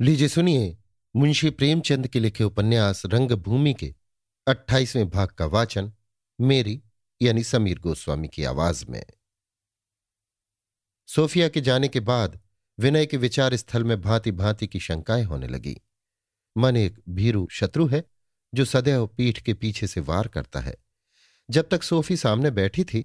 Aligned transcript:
लीजिए 0.00 0.28
सुनिए 0.28 0.78
मुंशी 1.16 1.50
प्रेमचंद 1.50 2.08
के 2.08 2.20
लिखे 2.20 2.44
उपन्यास 2.44 3.06
रंगभूमि 3.06 3.74
के 3.74 3.94
अट्ठाईसवें 4.48 5.10
भाग 5.10 5.28
का 5.28 5.46
वाचन 5.46 5.92
मेरी 6.40 6.82
यानी 7.22 7.44
समीर 7.44 7.78
गोस्वामी 7.78 8.28
की 8.28 8.44
आवाज़ 8.44 8.86
में। 8.86 9.06
सोफिया 11.06 11.48
के 11.48 11.60
जाने 11.60 11.88
के 11.88 12.00
बाद 12.00 12.40
विनय 12.78 13.06
के 13.06 13.16
विचार 13.16 13.56
स्थल 13.56 13.84
में 13.84 14.00
भांति 14.00 14.32
भांति 14.32 14.66
की 14.66 14.80
शंकाएँ 14.80 15.24
होने 15.24 15.48
लगी। 15.48 15.80
मन 16.56 16.76
एक 16.76 17.00
भीरू 17.08 17.48
शत्रु 17.50 17.86
है, 17.86 18.04
जो 18.54 18.64
सदैव 18.64 19.06
पीठ 19.06 19.40
के 19.40 19.54
पीछे 19.54 19.86
से 19.86 20.00
वार 20.00 20.28
करता 20.28 20.60
है। 20.60 20.76
जब 21.50 21.68
तक 21.68 21.82
सोफी 21.82 22.16
सामने 22.16 22.50
बैठी 22.50 22.84
थी, 22.84 23.04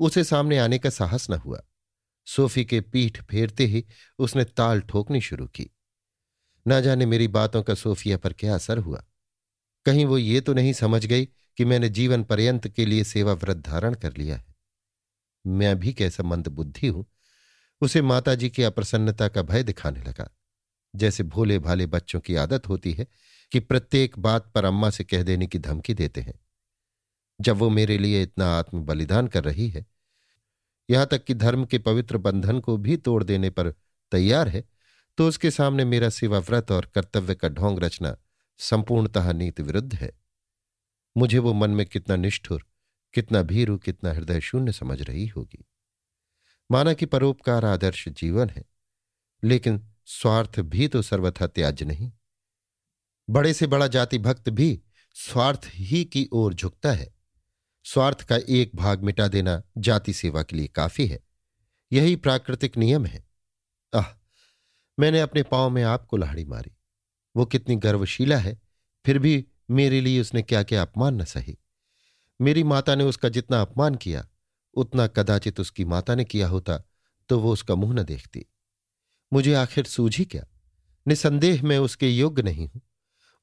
उसे 0.00 0.24
सामने 0.24 0.58
आने 0.58 0.78
का 0.78 0.90
साहस 0.90 1.30
न 1.30 1.34
हुआ। 1.34 1.62
सोफी 2.26 2.64
के 2.64 2.80
पीठ 2.80 3.22
फेरते 3.22 3.66
ही 3.66 3.86
उसने 4.18 4.44
ताल 4.44 4.80
ठोकनी 4.80 5.20
शुरू 5.20 5.46
की। 5.46 5.70
ना 6.70 6.80
जाने 6.80 7.06
मेरी 7.06 7.28
बातों 7.28 7.62
का 7.62 7.74
सोफिया 7.74 8.16
पर 8.16 8.32
क्या 8.32 8.54
असर 8.54 8.78
हुआ। 8.78 9.04
कहीं 9.86 10.04
वो 10.04 10.18
ये 10.18 10.40
तो 10.40 10.54
नहीं 10.54 10.72
समझ 10.72 11.06
गई 11.06 11.24
कि 11.56 11.64
मैंने 11.64 11.88
जीवन 11.88 12.24
पर्यंत 12.24 12.68
के 12.68 12.86
लिए 12.86 13.04
सेवा 13.04 13.32
व्रत 13.32 13.56
धारण 13.56 13.94
कर 13.94 14.16
लिया 14.16 14.36
है। 14.36 14.54
मैं 15.46 15.78
भी 15.80 15.92
कैसा 15.92 16.22
मंद 16.22 16.48
बुद्धि 16.48 16.86
हूँ। 16.86 17.06
उसे 17.80 18.02
माताजी 18.02 18.50
की 18.50 18.62
अप्रसन्नता 18.62 19.28
का 19.28 19.42
भय 19.42 19.62
दिखाने 19.62 20.00
लगा। 20.00 20.30
जैसे 20.94 21.22
भोले 21.22 21.58
भाले 21.58 21.86
बच्चों 21.86 22.20
की 22.20 22.34
आदत 22.34 22.68
होती 22.68 22.92
है 22.92 23.06
कि 23.52 23.60
प्रत्येक 23.60 24.18
बात 24.18 24.52
पर 24.52 24.64
अम्मा 24.64 24.90
से 24.90 25.04
कह 25.04 25.22
देने 25.22 25.46
की 25.46 25.58
धमकी 25.58 25.94
देते 25.94 26.20
हैं। 26.20 26.34
जब 27.40 27.56
वो 27.56 27.70
मेरे 27.70 27.98
लिए 27.98 28.22
इतना 28.22 28.58
आत्म 28.58 28.80
बलिदान 28.80 29.26
कर 29.26 29.44
रही 29.44 29.68
है, 29.68 29.86
यहाँ 30.90 31.06
तक 31.06 31.24
कि 31.24 31.34
धर्म 31.34 31.64
के 31.64 31.78
पवित्र 31.78 32.18
बंधन 32.18 32.60
को 32.60 32.76
भी 32.76 32.96
तोड़ 32.96 33.24
देने 33.24 33.50
पर 33.50 33.70
तैयार 34.12 34.48
है 34.48 34.64
तो 35.20 35.28
उसके 35.28 35.50
सामने 35.50 35.84
मेरा 35.84 36.08
सेवा 36.08 36.38
व्रत 36.38 36.70
और 36.70 36.92
कर्तव्य 36.94 37.34
का 37.34 37.48
ढोंग 37.48 37.78
रचना 37.78 38.16
संपूर्णतः 38.58 39.32
नीति 39.32 39.62
विरुद्ध 39.62 39.94
है। 39.94 40.12
मुझे 41.16 41.38
वो 41.38 41.52
मन 41.52 41.70
में 41.70 41.86
कितना 41.86 42.16
निष्ठुर, 42.16 42.66
कितना 43.12 43.42
भीरु 43.42 43.78
कितना 43.78 44.12
हृदय 44.12 44.40
शून्य 44.40 44.72
समझ 44.72 45.02
रही 45.02 45.26
होगी। 45.26 45.64
माना 46.70 46.92
कि 46.92 47.06
परोपकार 47.06 47.64
आदर्श 47.64 48.08
जीवन 48.08 48.50
है, 48.50 48.64
लेकिन 49.44 49.88
स्वार्थ 50.06 50.60
भी 50.60 50.88
तो 50.88 51.02
सर्वथा 51.02 51.46
त्याज 51.46 51.82
नहीं। 51.82 52.12
बड़े 53.30 53.54
से 53.54 53.66
बड़ा 53.66 53.86
जाति 53.86 54.18
भक्त 54.18 54.48
भी 54.48 54.82
स्वार्थ 55.14 55.60
ही 55.66 56.04
की 56.04 56.28
ओर 56.32 56.54
झुकता 56.54 56.92
है। 56.92 57.14
स्वार्थ 57.84 58.22
का 58.22 58.38
एक 58.48 58.76
भाग 58.76 59.02
मिटा 59.02 59.28
देना 59.28 59.62
जाति 59.78 60.12
सेवा 60.12 60.42
के 60.42 60.56
लिए 60.56 60.66
काफ़ी 60.66 61.06
है। 61.06 61.20
यही 61.92 62.16
प्राकृतिक 62.16 62.76
नियम 62.76 63.06
है। 63.06 63.24
आह! 63.94 64.19
मैंने 65.00 65.20
अपने 65.20 65.42
पाँव 65.42 65.70
में 65.70 65.82
आपको 65.82 66.16
लाड़ी 66.16 66.44
मारी। 66.44 66.76
वो 67.36 67.46
कितनी 67.46 67.76
गर्वशीला 67.76 68.38
है, 68.38 68.60
फिर 69.06 69.18
भी 69.18 69.46
मेरे 69.70 70.00
लिए 70.00 70.20
उसने 70.20 70.42
क्या 70.42 70.62
क्या 70.62 70.82
अपमान 70.82 71.14
न 71.14 71.24
सही। 71.24 71.58
मेरी 72.40 72.62
माता 72.62 72.94
ने 72.94 73.04
उसका 73.04 73.28
जितना 73.28 73.60
अपमान 73.62 73.94
किया, 73.94 74.26
उतना 74.74 75.06
कदाचित 75.06 75.60
उसकी 75.60 75.84
माता 75.84 76.14
ने 76.14 76.24
किया 76.24 76.48
होता 76.48 76.78
तो 77.28 77.38
वो 77.40 77.52
उसका 77.52 77.74
मुँह 77.74 77.94
न 77.94 78.02
देखती। 78.02 78.46
मुझे 79.32 79.54
आखिर 79.54 79.84
सूझी 79.84 80.24
क्या? 80.24 80.46
निसंदेह 81.08 81.64
मैं 81.64 81.78
उसके 81.78 82.08
योग्य 82.08 82.42
नहीं 82.42 82.68
हूँ। 82.68 82.82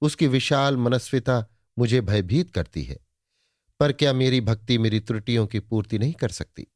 उसकी 0.02 0.28
विशाल 0.28 0.78
मनस्विता 0.78 1.46
मुझे 1.80 2.02
भयभीत 2.02 2.52
करती 2.52 2.84
है। 2.84 3.00
पर 3.80 3.92
क्या 3.92 4.14
मेरी 4.14 4.42
भक्ति 4.42 4.78
मेरी 4.78 5.00
त्रुटियों 5.00 5.48
की 5.48 5.60
पूर्ति 5.60 6.00
नहीं 6.00 6.14
कर 6.14 6.30
सकती? 6.30 6.68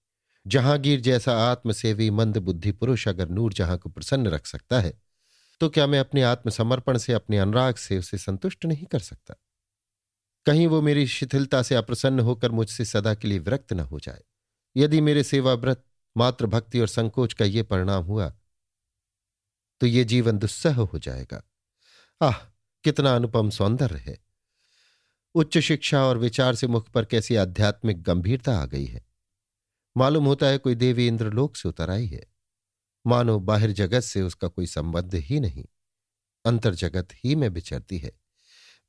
जहांगीर 0.48 1.00
जैसा 1.02 1.38
आत्मसेवी 1.52 2.10
मंद 2.10 2.38
बुद्धि 2.38 2.72
पुरुष 2.72 3.08
अगर 3.08 3.30
नूर 3.30 3.54
जहाँ 3.54 3.78
को 3.78 3.90
प्रसन्न 3.90 4.28
रख 4.28 4.46
सकता 4.46 4.80
है 4.80 5.00
तो 5.62 5.70
क्या 5.70 5.86
मैं 5.88 6.00
अपने 6.00 6.22
आत्मसमर्पण 6.24 6.98
से, 6.98 7.14
अपने 7.14 7.38
अनुराग 7.38 7.76
से 7.76 7.98
उसे 7.98 8.18
संतुष्ट 8.18 8.66
नहीं 8.66 8.86
कर 8.86 9.00
सकता? 9.00 9.36
कहीं 10.46 10.68
वो 10.68 10.82
मेरी 10.82 11.06
शिथिलता 11.08 11.62
से 11.64 11.76
अप्रसन्न 11.76 12.20
होकर 12.20 12.52
मुझसे 12.52 12.86
सदा 12.86 13.14
के 13.14 13.28
लिए 13.28 13.40
विरक्त 13.40 13.74
न 13.74 13.80
हो 13.80 14.00
जाए। 14.00 14.22
यदि 14.76 15.02
मेरे 15.02 15.24
सेवा 15.24 15.54
व्रत 15.54 15.84
मातृभक्ति 16.16 16.80
और 16.80 16.88
संकोच 16.88 17.34
का 17.34 17.46
ये 17.46 17.64
परिणाम 17.64 18.04
हुआ 18.04 18.34
तो 19.82 19.88
ये 19.88 20.04
जीवन 20.04 20.38
दुस्सह 20.38 20.76
हो 20.76 21.00
जाएगा। 21.00 21.44
आह, 22.22 22.34
कितना 22.84 23.16
अनुपम 23.16 23.50
सौंदर्य 23.50 23.98
है। 23.98 24.18
उच्च 25.36 25.58
शिक्षा 25.58 26.04
और 26.04 26.18
विचार 26.18 26.56
से 26.56 26.68
मुख 26.68 26.90
पर 26.90 27.06
कैसी 27.06 27.36
आध्यात्मिक 27.36 28.02
गंभीरता 28.04 28.58
आ 28.60 28.66
गई 28.66 28.86
है। 28.86 29.06
मालूम 29.98 30.26
होता 30.26 30.46
है 30.46 30.58
कोई 30.58 30.76
देवी 30.76 31.08
इंद्रलोक 31.08 31.56
से 31.56 31.70
उतर 31.70 31.90
आई 31.90 32.06
है। 32.06 32.26
मानो 33.08 33.40
बाहर 33.40 33.72
जगत 33.72 34.02
से 34.02 34.22
उसका 34.22 34.48
कोई 34.48 34.68
संबंध 34.68 35.16
ही 35.16 35.40
नहीं। 35.40 35.66
अंतर 36.46 36.76
जगत 36.76 37.08
ही 37.14 37.36
में 37.36 37.50
विचरती 37.50 37.98
है। 37.98 38.12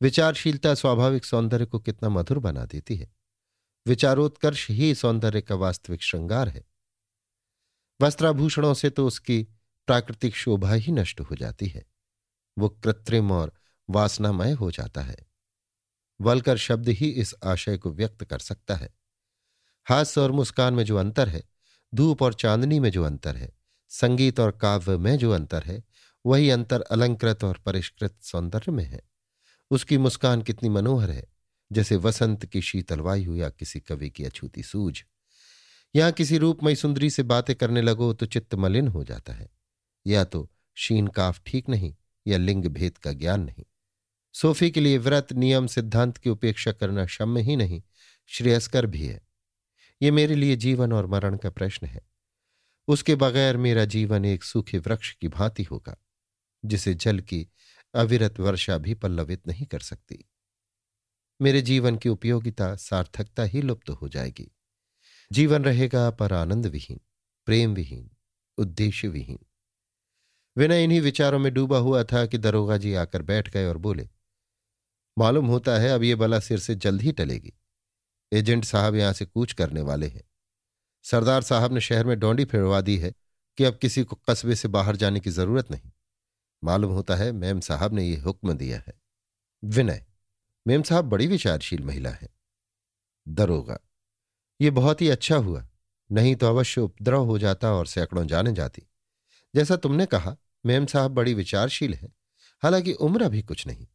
विचारशीलता 0.03 0.75
स्वाभाविक 0.75 1.25
सौंदर्य 1.25 1.67
को 1.67 1.79
कितना 1.79 2.09
मधुर 2.09 2.39
बना 2.39 2.65
देती 2.65 2.97
है। 2.97 3.13
विचारोत्कर्ष 3.87 4.71
ही 4.71 4.95
सौंदर्य 4.95 5.43
का 5.43 5.55
वास्तविक 5.55 6.03
श्रृंगार 6.03 6.49
है। 6.49 6.65
वस्त्राभूषणों 8.01 8.75
से 8.75 8.91
तो 8.91 9.07
उसकी 9.07 9.43
प्राकृतिक 9.87 10.37
शोभा 10.37 10.73
ही 10.73 10.93
नष्ट 10.93 11.21
हो 11.21 11.37
जाती 11.37 11.67
है। 11.67 11.85
वो 12.59 12.69
कृत्रिम 12.69 13.33
और 13.33 13.53
वासनामय 13.91 14.53
हो 14.53 14.71
जाता 14.71 15.01
है। 15.01 15.17
वलकर 16.21 16.57
शब्द 16.57 16.89
ही 16.89 17.09
इस 17.09 17.35
आशय 17.45 17.79
को 17.79 17.93
व्यक्त 17.93 18.25
कर 18.25 18.39
सकता 18.39 18.77
है। 18.77 19.02
हास्य 19.85 20.21
और 20.21 20.33
मुस्कान 20.33 20.75
में 20.75 20.85
जो 20.85 20.97
अंतर 20.97 21.29
है, 21.29 21.43
धूप 21.95 22.23
और 22.23 22.35
चांदनी 22.35 22.81
में 22.81 22.91
जो 22.91 23.05
अंतर 23.05 23.37
है, 23.37 23.53
संगीत 23.89 24.41
और 24.41 24.51
काव्य 24.51 24.97
में 24.97 25.19
जो 25.19 25.31
अंतर 25.31 25.63
है, 25.63 25.85
वही 26.27 26.51
अंतर 26.51 26.81
अलंकृत 26.81 27.45
और 27.45 27.59
परिष्कृत 27.67 28.17
सौंदर्य 28.23 28.73
में 28.73 28.85
है। 28.85 29.01
उसकी 29.71 29.99
मुस्कान 29.99 30.43
कितनी 30.43 30.69
मनोहर 30.69 31.11
है, 31.11 31.33
जैसे 31.73 31.97
वसंत 31.97 32.47
की 32.47 32.63
शीतल 32.63 33.01
वायु 33.01 33.37
या 33.37 33.51
किसी 33.51 33.81
कवि 33.81 34.11
की 34.11 34.25
अछूती 34.25 34.63
सूझ। 34.63 35.01
यहाँ 35.97 36.13
किसी 36.13 36.39
रूपमय 36.39 36.75
सुंदरी 36.75 37.11
से 37.11 37.23
बातें 37.23 37.57
करने 37.57 37.83
लगो 37.83 38.13
तो 38.13 38.27
चित्त 38.27 38.55
मलिन 38.55 38.89
हो 38.89 39.05
जाता 39.05 39.33
है। 39.33 39.49
या 40.07 40.25
तो 40.25 40.51
शीन 40.75 41.07
काफ 41.07 41.43
ठीक 41.47 41.69
नहीं, 41.69 41.95
या 42.27 42.39
लिंग 42.39 42.65
भेद 42.65 42.99
का 42.99 43.13
ज्ञान 43.13 43.41
नहीं। 43.41 43.65
सोफी 44.33 44.71
के 44.71 44.81
लिए 44.81 44.99
व्रत, 44.99 45.33
नियम, 45.33 45.67
सिद्धांत 45.67 46.17
की 46.17 46.31
उपेक्षा 46.31 46.73
करना 46.73 47.05
क्षम्य 47.05 47.43
ही 47.43 47.57
नहीं, 47.57 47.83
श्रेयस्कर 48.27 48.87
भी 48.87 49.07
है। 49.07 49.32
ये 50.03 50.11
मेरे 50.11 50.35
लिए 50.35 50.57
जीवन 50.57 50.93
और 50.93 51.07
मरण 51.07 51.37
का 51.37 51.51
प्रश्न 51.51 51.87
है। 51.87 52.01
उसके 52.89 53.15
बगैर 53.15 53.57
मेरा 53.57 53.85
जीवन 53.85 54.25
एक 54.25 54.45
सूखे 54.45 54.79
वृक्ष 54.79 55.15
की 55.15 55.29
भांति 55.29 55.63
होगा, 55.63 55.97
जिसे 56.65 56.95
जल 56.95 57.21
की 57.21 57.49
अविरत 57.95 58.41
वर्षा 58.41 58.79
भी 58.79 58.95
पल्लवित 58.95 59.49
नहीं 59.49 59.67
कर 59.67 59.81
सकती। 59.81 60.29
मेरे 61.41 61.63
जीवन 61.63 61.97
की 61.97 62.09
उपयोगिता 62.09 62.77
सार्थकता 62.77 63.43
ही 63.43 63.63
लुप्त 63.63 63.91
हो 63.91 64.09
जाएगी। 64.09 64.51
जीवन 65.33 65.65
रहेगा 65.65 66.11
पर 66.11 66.33
आनंद 66.33 66.67
विहीन, 66.67 67.01
प्रेम 67.47 67.75
विहीन, 67.75 68.11
उद्देश्य 68.59 69.09
विहीन। 69.09 69.39
विनय 70.57 70.85
इन्हीं 70.85 71.01
विचारों 71.01 71.39
में 71.39 71.55
डूबा 71.55 71.79
हुआ 71.79 72.05
था 72.05 72.27
कि 72.27 72.39
दरोगा 72.39 72.77
जी 72.77 72.95
आकर 72.95 73.23
बैठ 73.23 73.51
गए 73.51 73.67
और 73.67 73.79
बोले, 73.79 74.09
मालूम 75.19 75.47
होता 75.47 75.79
है 75.79 75.89
अब 75.89 76.03
ये 76.03 76.15
बला 76.15 76.41
सिर 76.41 76.59
से 76.59 76.75
जल्द 76.75 77.03
ही 77.03 77.13
टलेगी। 77.13 77.53
एजेंट 78.33 78.65
साहब 78.65 78.95
यहाँ 78.95 79.13
से 79.13 79.25
कूच 79.25 79.53
करने 79.53 79.81
वाले 79.81 80.07
हैं। 80.07 80.23
सरदार 81.05 81.43
साहब 81.43 81.73
ने 81.73 81.81
शहर 81.81 82.07
में 82.07 82.19
डोंडी 82.19 82.45
फिरवा 82.45 82.81
दी 82.81 82.97
है 82.99 83.13
कि 83.59 83.65
अब 83.65 83.79
किसी 83.79 84.05
को 84.05 84.17
कस्बे 84.29 84.55
से 84.55 84.69
बाहर 84.69 84.97
जाने 84.97 85.21
की 85.21 85.31
ज़रूरत 85.31 85.71
नहीं। 85.71 85.91
मालूम 86.63 86.93
होता 86.93 87.17
है 87.17 87.31
मैम 87.33 87.61
साहब 87.61 87.95
ने 87.95 88.05
यह 88.05 88.23
हुक्म 88.23 88.53
दिया 88.53 88.79
है। 88.79 88.95
विनय, 89.65 90.05
मेम 90.67 90.83
साहब 90.83 91.05
बड़ी 91.05 91.27
विचारशील 91.27 91.83
महिला 91.83 92.11
है। 92.11 92.29
दरोगा, 93.29 93.79
ये 94.61 94.71
बहुत 94.71 95.03
ही 95.03 95.09
अच्छा 95.09 95.37
हुआ, 95.37 95.67
नहीं 96.11 96.37
तो 96.37 96.47
अवश्य 96.47 96.81
उपद्रव 96.81 97.25
हो 97.25 97.39
जाता 97.39 97.73
और 97.73 97.87
सैकड़ों 97.87 98.27
जाने 98.27 98.53
जाती। 98.53 98.83
जैसा 99.55 99.77
तुमने 99.77 100.07
कहा, 100.07 100.37
मेम 100.67 100.87
साहब 100.87 101.11
बड़ी 101.11 101.35
विचारशील 101.35 101.95
है, 101.95 102.09
हालाँकि 102.63 102.93
उम्र 102.93 103.23
अभी 103.23 103.43
कुछ 103.43 103.67
नहीं। 103.67 103.87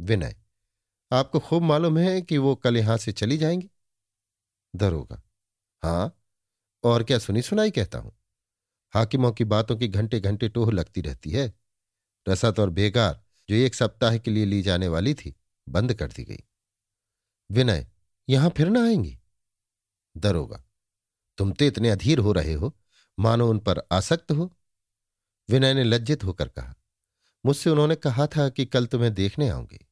विनय 0.00 0.36
आपको 1.12 1.40
खूब 1.40 1.62
मालूम 1.62 1.98
है 1.98 2.22
कि 2.22 2.38
वो 2.38 2.54
कल 2.54 2.76
यहाँ 2.76 2.96
से 2.96 3.12
चली 3.12 3.36
जाएँगी। 3.36 3.70
दरोगा 4.74 5.22
हाँ, 5.82 6.18
और 6.84 7.04
क्या 7.04 7.18
सुनी 7.18 7.42
सुनाई 7.42 7.70
कहता 7.70 7.98
हूँ। 7.98 8.12
हाकिमों 8.94 9.32
की 9.32 9.44
बातों 9.44 9.76
की 9.76 9.88
घंटे 9.88 10.20
घंटे 10.20 10.48
टोह 10.48 10.72
लगती 10.72 11.00
रहती 11.00 11.30
है। 11.30 11.52
रसद 12.28 12.58
और 12.58 12.70
बेगार, 12.70 13.22
जो 13.48 13.56
एक 13.56 13.74
सप्ताह 13.74 14.18
के 14.18 14.30
लिए 14.30 14.44
ली 14.44 14.62
जाने 14.62 14.88
वाली 14.88 15.14
थी, 15.14 15.34
बंद 15.68 15.94
कर 15.94 16.08
दी 16.08 16.24
गई। 16.24 16.44
विनय, 17.50 17.86
यहाँ 18.28 18.50
फिर 18.50 18.68
ना 18.68 18.84
आएँगी? 18.84 19.18
दरोगा 20.16 20.64
तुम 21.38 21.52
तो 21.52 21.64
इतने 21.64 21.90
अधीर 21.90 22.18
हो 22.18 22.32
रहे 22.32 22.52
हो, 22.52 22.76
मानो 23.18 23.50
उन 23.50 23.58
पर 23.58 23.82
आसक्त 23.92 24.32
हो। 24.32 24.52
विनय 25.50 25.74
ने 25.74 25.84
लज्जित 25.84 26.24
होकर 26.24 26.48
कहा, 26.48 26.74
मुझसे 27.46 27.70
उन्होंने 27.70 27.96
कहा 27.96 28.26
था 28.26 28.48
कि 28.48 28.66
कल 28.66 28.86
तुम्हें 28.86 29.14
देखने 29.14 29.48
आऊँगी। 29.48 29.86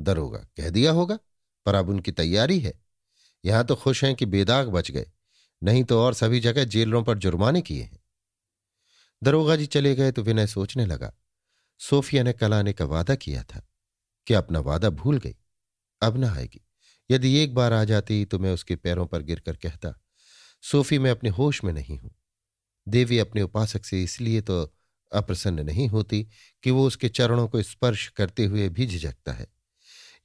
दरोगा 0.00 0.38
कह 0.56 0.70
दिया 0.70 0.92
होगा, 0.92 1.18
पर 1.66 1.74
अब 1.74 1.88
उनकी 1.88 2.12
तैयारी 2.12 2.58
है। 2.60 2.72
यहाँ 3.44 3.64
तो 3.64 3.74
खुश 3.76 4.04
हैं 4.04 4.14
कि 4.14 4.26
बेदाग 4.26 4.68
बच 4.68 4.90
गए, 4.90 5.06
नहीं 5.62 5.84
तो 5.84 6.00
और 6.00 6.14
सभी 6.14 6.40
जगह 6.40 6.64
जेलरों 6.64 7.02
पर 7.04 7.18
जुर्माने 7.18 7.62
किए 7.62 7.82
हैं। 7.82 7.98
दरोगा 9.22 9.56
जी 9.56 9.66
चले 9.66 9.94
गए 9.94 10.12
तो 10.12 10.22
विनय 10.22 10.46
सोचने 10.46 10.86
लगा। 10.86 11.12
सोफिया 11.80 12.22
ने 12.22 12.32
कल 12.32 12.54
आने 12.54 12.72
का 12.72 12.84
वादा 12.84 13.14
किया 13.14 13.42
था 13.44 13.62
कि 14.26 14.34
अपना 14.34 14.60
वादा 14.60 14.90
भूल 14.90 15.18
गई, 15.18 15.34
अब 16.02 16.16
ना 16.16 16.32
आएगी। 16.32 16.60
यदि 17.10 17.36
एक 17.38 17.54
बार 17.54 17.72
आ 17.72 17.84
जाती 17.84 18.24
तो 18.24 18.38
मैं 18.38 18.52
उसके 18.52 18.76
पैरों 18.76 19.06
पर 19.06 19.22
गिरकर 19.22 19.56
कहता, 19.56 19.94
सोफी, 20.64 20.98
मैं 20.98 21.10
अपने 21.10 21.30
होश 21.30 21.62
में 21.64 21.72
नहीं 21.72 21.98
हूँ। 21.98 22.10
देवी 22.86 23.18
अपने 23.18 23.42
उपासक 23.42 23.84
से 23.84 24.02
इसलिए 24.02 24.40
तो 24.40 24.62
अप्रसन्न 25.12 25.64
नहीं 25.66 25.88
होती 25.88 26.22
कि 26.64 26.70
वो 26.70 26.86
उसके 26.86 27.08
चरणों 27.08 27.46
को 27.48 27.62
स्पर्श 27.62 28.06
करते 28.08 28.44
हुए 28.44 28.68
भी 28.68 28.86
झिझकता 28.86 29.32
है। 29.32 29.46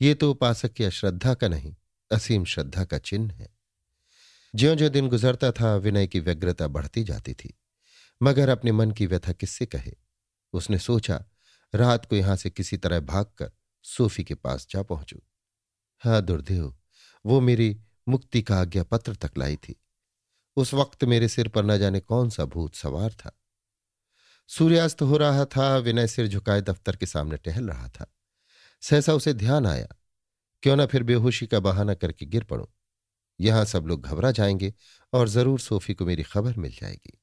ये 0.02 0.14
तो 0.14 0.32
उपासक 0.32 0.74
की 0.74 0.84
अश्रद्धा 0.84 1.34
का 1.34 1.48
नहीं, 1.48 1.76
असीम 2.12 2.46
श्रद्धा 2.46 2.86
का 2.86 2.98
चिन्ह 2.98 3.34
है। 3.34 3.56
ज्यो 4.56 4.76
ज्यो 4.76 4.90
दिन 4.90 5.10
गुजरता 5.10 5.52
था, 5.52 5.76
विनय 5.76 6.08
की 6.08 6.20
व्यग्रता 6.20 6.68
बढ़ती 6.68 7.04
जाती 7.04 7.34
थी। 7.34 7.60
मगर 8.24 8.50
अपने 8.50 8.72
मन 8.72 8.92
की 8.92 9.06
व्यथा 9.06 9.32
किससे 9.32 9.66
कहे? 9.66 9.94
उसने 10.54 10.80
सोचा, 10.80 11.26
रात 11.76 12.06
को 12.06 12.16
यहाँ 12.16 12.36
से 12.36 12.50
किसी 12.50 12.78
तरह 12.78 13.00
भागकर 13.00 13.52
सोफी 13.84 14.24
के 14.24 14.36
पास 14.36 14.68
जा 14.70 14.84
पहुंचू। 14.84 15.22
हाँ 16.00 16.22
दुर्देव 16.22 16.78
वो 17.26 17.42
मेरी 17.42 17.82
मुक्ति 18.08 18.42
का 18.42 18.62
आज्ञा 18.62 18.84
पत्र 18.84 19.16
तक 19.16 19.32
लाई 19.38 19.56
थी। 19.56 19.82
उस 20.56 20.74
वक्त 20.74 21.04
मेरे 21.04 21.28
सिर 21.28 21.48
पर 21.48 21.66
न 21.66 21.78
जाने 21.78 22.00
कौन 22.00 22.30
सा 22.30 22.46
भूत 22.46 22.76
सवार 22.76 23.14
था। 23.14 23.40
सूर्यास्त 24.48 25.02
हो 25.02 25.18
रहा 25.18 25.46
था, 25.46 25.78
विनय 25.78 26.08
सिर 26.08 26.28
झुकाए 26.28 26.62
दफ्तर 26.62 26.96
के 26.96 27.06
सामने 27.06 27.38
टहल 27.38 27.70
रहा 27.70 27.88
था। 27.88 28.15
सहसा 28.90 29.14
उसे 29.14 29.34
ध्यान 29.34 29.66
आया। 29.66 29.88
क्यों 30.64 30.76
ना 30.76 30.86
फिर 30.86 31.04
बेहोशी 31.04 31.48
का 31.48 31.60
बहाना 31.60 31.94
करके 31.94 32.26
गिर 32.26 32.44
पड़ूं। 32.44 32.66
यहाँ 33.40 33.66
सब 33.66 33.86
लोग 33.86 34.02
घबरा 34.02 34.32
जाएँगे 34.32 34.74
और 35.14 35.28
ज़रूर 35.28 35.60
सोफी 35.60 35.94
को 35.94 36.06
मेरी 36.06 36.24
खबर 36.24 36.56
मिल 36.58 36.72
जाएगी। 36.72 37.22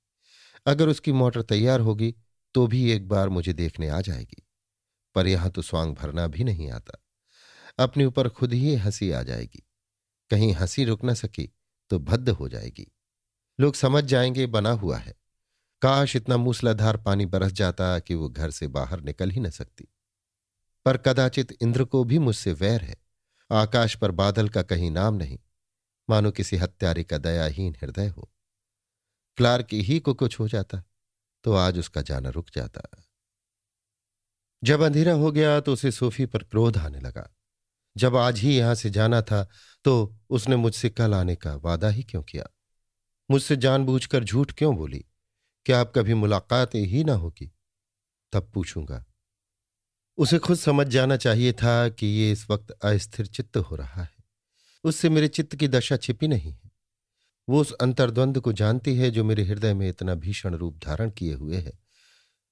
अगर 0.67 0.89
उसकी 0.89 1.13
मोटर 1.13 1.43
तैयार 1.43 1.81
होगी 1.81 2.15
तो 2.55 2.67
भी 2.67 2.93
एक 2.93 3.09
बार 3.09 3.29
मुझे 3.29 3.53
देखने 3.53 3.89
आ 3.89 4.01
जाएगी। 4.01 4.49
पर 5.15 5.27
यहाँ 5.27 5.51
तो 5.51 5.63
स्वांग 5.63 5.95
भरना 5.95 6.27
भी 6.27 6.45
नहीं 6.45 6.71
आता। 6.71 7.05
अपने 7.79 8.05
ऊपर 8.05 8.29
खुद 8.29 8.53
ही 8.53 8.75
हँसी 8.75 9.11
आ 9.11 9.23
जाएगी। 9.23 9.63
कहीं 10.31 10.55
हँसी 10.55 10.85
रुक 10.85 11.05
न 11.05 11.15
सकी 11.15 11.53
तो 11.91 11.99
भद्द 11.99 12.29
हो 12.29 12.49
जाएगी। 12.49 12.93
लोग 13.61 13.75
समझ 13.75 14.05
जाएँगे, 14.05 14.47
बना 14.47 14.71
हुआ 14.71 14.99
है। 14.99 15.15
काश 15.83 16.17
इतना 16.17 16.37
मूसलाधार 16.37 16.97
पानी 16.97 17.27
बरस 17.27 17.53
जाता 17.53 17.99
कि 17.99 18.15
वो 18.15 18.29
घर 18.29 18.51
से 18.51 18.69
बाहर 18.69 19.01
निकल 19.01 19.31
ही 19.31 19.41
न 19.41 19.51
सकती। 19.51 19.92
पर 20.85 20.97
कदाचित 20.97 21.57
इंद्र 21.63 21.85
को 21.85 22.05
भी 22.05 22.19
मुझसे 22.19 22.53
वैर 22.53 22.83
है। 22.83 22.97
आकाश 23.51 23.97
पर 23.97 24.11
बादल 24.11 24.49
का 24.49 24.63
कहीं 24.63 24.91
नाम 24.91 25.15
नहीं। 25.15 25.39
मानो 26.09 26.31
किसी 26.31 26.57
हत्यारे 26.57 27.05
का 27.05 27.19
दयाहीन 27.19 27.77
हृदय 27.83 28.09
हो। 28.09 28.31
क्लार्क 29.39 29.69
ही 29.73 29.99
को 30.01 30.15
कुछ 30.15 30.39
हो 30.41 30.49
जाता 30.49 30.83
तो 31.45 31.55
आज 31.55 31.79
उसका 31.79 32.03
जाना 32.03 32.29
रुक 32.29 32.51
जाता। 32.55 32.83
जब 34.63 34.81
अंधेरा 34.81 35.13
हो 35.13 35.31
गया 35.33 35.61
तो 35.61 35.73
उसे 35.73 35.91
सोफी 35.91 36.27
पर 36.27 36.43
क्रोध 36.43 36.79
आने 36.79 37.01
लगा। 37.01 37.29
जब 37.97 38.17
आज 38.17 38.39
ही 38.39 38.57
यहाँ 38.57 38.75
से 38.75 38.91
जाना 38.91 39.23
था 39.23 39.47
तो 39.85 40.17
उसने 40.31 40.57
मुझसे 40.57 40.91
कल 40.91 41.15
आने 41.15 41.37
का 41.37 41.55
वादा 41.57 41.89
ही 41.89 42.03
क्यों 42.03 42.23
किया? 42.23 42.47
मुझसे 43.31 43.57
जानबूझकर 43.57 44.25
झूठ 44.25 44.53
क्यों 44.53 44.77
बोली? 44.77 45.05
क्या 45.67 45.81
आप 45.81 45.93
कभी 45.97 46.15
मुलाकात 46.15 46.75
ही 46.75 47.05
ना 47.05 47.15
होगी? 47.15 47.53
तब 48.33 48.51
पूछूँगा 48.55 49.05
उसे 50.19 50.39
खुद 50.39 50.57
समझ 50.57 50.87
जाना 50.87 51.17
चाहिए 51.17 51.53
था 51.53 51.89
कि 51.89 52.07
ये 52.07 52.33
इस 52.33 52.51
वक्त 52.51 52.71
अस्थिर 52.71 53.27
चित्त 53.27 53.57
हो 53.57 53.77
रहा 53.77 54.03
है। 54.03 54.25
उससे 54.85 55.09
मेरे 55.09 55.29
चित्त 55.29 55.57
की 55.57 55.69
दशा 55.69 55.97
छिपी 55.97 56.29
नहीं 56.29 56.53
है। 56.53 56.71
वो 57.49 57.61
उस 57.61 57.73
अंतर्द्वंद 57.73 58.41
को 58.41 58.53
जानती 58.53 58.97
है 58.97 59.11
जो 59.11 59.25
मेरे 59.25 59.45
हृदय 59.45 59.75
में 59.75 59.89
इतना 59.89 60.15
भीषण 60.15 60.55
रूप 60.55 60.79
धारण 60.87 61.11
किए 61.11 61.35
हुए 61.35 61.57
है। 61.57 61.73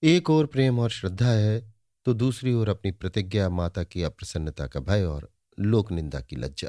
एक 0.03 0.31
और 0.31 0.47
प्रेम 0.47 0.79
और 0.79 0.91
श्रद्धा 0.91 1.31
है 1.31 1.73
तो 2.07 2.15
दूसरी 2.15 2.53
ओर 2.53 2.69
अपनी 2.69 2.91
प्रतिज्ञा, 2.91 3.49
माता 3.49 3.83
की 3.85 4.03
अप्रसन्नता 4.03 4.67
का 4.67 4.81
भय 4.81 5.05
और 5.05 5.31
लोक 5.61 5.93
निंदा 5.93 6.21
की 6.21 6.37
लज्जा। 6.37 6.69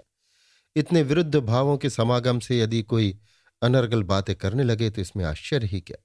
इतने 0.75 1.01
विरुद्ध 1.03 1.35
भावों 1.35 1.77
के 1.77 1.89
समागम 1.89 2.39
से 2.39 2.59
यदि 2.59 2.81
कोई 2.81 3.17
अनर्गल 3.61 4.03
बातें 4.03 4.35
करने 4.35 4.63
लगे 4.63 4.89
तो 4.89 5.01
इसमें 5.01 5.25
आश्चर्य 5.25 5.67
ही 5.67 5.81
क्या? 5.81 5.97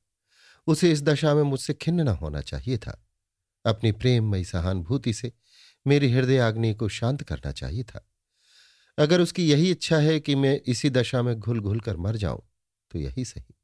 उसे 0.67 0.93
इस 0.93 1.03
दशा 1.03 1.35
में 1.35 1.43
मुझसे 1.43 1.75
खिन्न 1.75 2.01
न 2.01 2.09
होना 2.09 2.41
चाहिए 2.41 2.79
था। 2.79 3.06
अपनी 3.67 3.93
प्रेममयी 3.93 4.45
सहानुभूति 4.45 5.13
से 5.13 5.33
मेरी 5.87 6.13
हृदय 6.13 6.39
आग्नि 6.39 6.75
को 6.75 6.89
शांत 6.89 7.23
करना 7.23 7.53
चाहिए 7.53 7.85
था। 7.85 8.09
अगर 8.99 9.21
उसकी 9.21 9.51
यही 9.51 9.71
इच्छा 9.71 9.99
है 9.99 10.21
कि 10.21 10.35
मैं 10.35 10.61
इसी 10.67 10.91
दशा 10.91 11.23
में 11.23 11.39
घुल 11.41 11.61
घुल 11.61 11.81
कर 11.81 11.97
मर 11.97 12.17
जाऊँ 12.17 12.43
तो 12.91 12.99
यही 12.99 13.25
सही। 13.25 13.55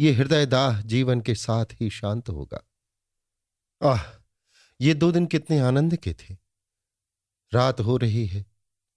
ये 0.00 0.12
हृदय 0.12 0.46
दाह 0.46 0.82
जीवन 0.82 1.20
के 1.20 1.34
साथ 1.34 1.66
ही 1.72 1.90
शांत 1.90 2.28
होगा। 2.28 2.68
आह, 3.82 4.20
ये 4.80 4.94
दो 4.94 5.12
दिन 5.12 5.26
कितने 5.26 5.58
आनंद 5.58 5.96
के 5.96 6.14
थे। 6.14 6.36
रात 7.54 7.80
हो 7.80 7.96
रही 7.96 8.26
है, 8.26 8.46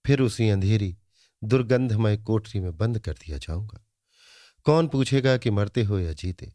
फिर 0.06 0.20
उसी 0.20 0.48
अंधेरी, 0.48 0.98
दुर्गंधमय 1.44 2.16
कोठरी 2.16 2.60
में 2.60 2.76
बंद 2.76 2.98
कर 2.98 3.12
दिया 3.12 3.38
जाऊँगा। 3.38 3.86
कौन 4.64 4.88
पूछेगा 4.88 5.36
कि 5.36 5.50
मरते 5.50 5.82
हो 5.82 5.98
या 5.98 6.12
जीते? 6.12 6.52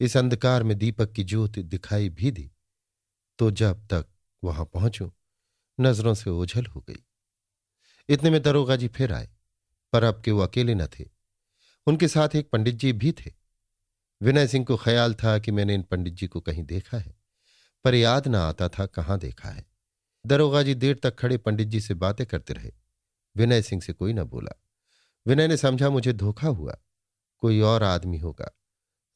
इस 0.00 0.16
अंधकार 0.16 0.62
में 0.62 0.78
दीपक 0.78 1.12
की 1.12 1.24
ज्योति 1.24 1.62
दिखाई 1.62 2.08
भी 2.08 2.30
दी। 2.30 2.52
तो 3.40 3.50
जब 3.50 3.86
तक 3.86 4.06
वहाँ 4.44 4.64
पहुंचू, 4.64 5.12
नज़रों 5.80 6.14
से 6.14 6.30
ओझल 6.30 6.66
हो 6.66 6.80
गई। 6.80 7.04
इतने 8.08 8.30
में 8.30 8.42
दरोगा 8.42 8.76
जी 8.76 8.88
फिर 8.88 9.12
आए, 9.12 9.28
पर 9.92 10.04
अब 10.04 10.22
के 10.22 10.30
वो 10.30 10.40
अकेले 10.40 10.74
न 10.74 10.86
थे। 10.86 11.04
उनके 11.86 12.08
साथ 12.08 12.28
एक 12.36 12.50
पंडित 12.50 12.74
जी 12.74 12.92
भी 12.92 13.12
थे। 13.12 13.32
विनय 14.22 14.46
सिंह 14.46 14.64
को 14.64 14.76
ख्याल 14.76 15.14
था 15.14 15.38
कि 15.38 15.50
मैंने 15.50 15.74
इन 15.74 15.82
पंडित 15.82 16.14
जी 16.14 16.26
को 16.26 16.40
कहीं 16.40 16.64
देखा 16.64 16.98
है, 16.98 17.16
पर 17.84 17.94
याद 17.94 18.28
ना 18.28 18.42
आता 18.42 18.68
था 18.68 18.86
कहाँ 18.86 19.18
देखा 19.18 19.48
है। 19.48 19.66
दरोगा 20.26 20.62
जी 20.62 20.74
देर 20.74 21.00
तक 21.02 21.18
खड़े 21.18 21.38
पंडित 21.38 21.68
जी 21.68 21.80
से 21.80 21.94
बातें 21.94 22.26
करते 22.26 22.54
रहे। 22.54 22.72
विनय 23.36 23.62
सिंह 23.62 23.82
से 23.82 23.92
कोई 23.92 24.12
न 24.12 24.22
बोला। 24.22 24.62
विनय 25.26 25.48
ने 25.48 25.56
समझा, 25.56 25.90
मुझे 25.90 26.12
धोखा 26.12 26.48
हुआ। 26.48 26.76
कोई 27.38 27.60
और 27.60 27.82
आदमी 27.82 28.18
होगा। 28.18 28.50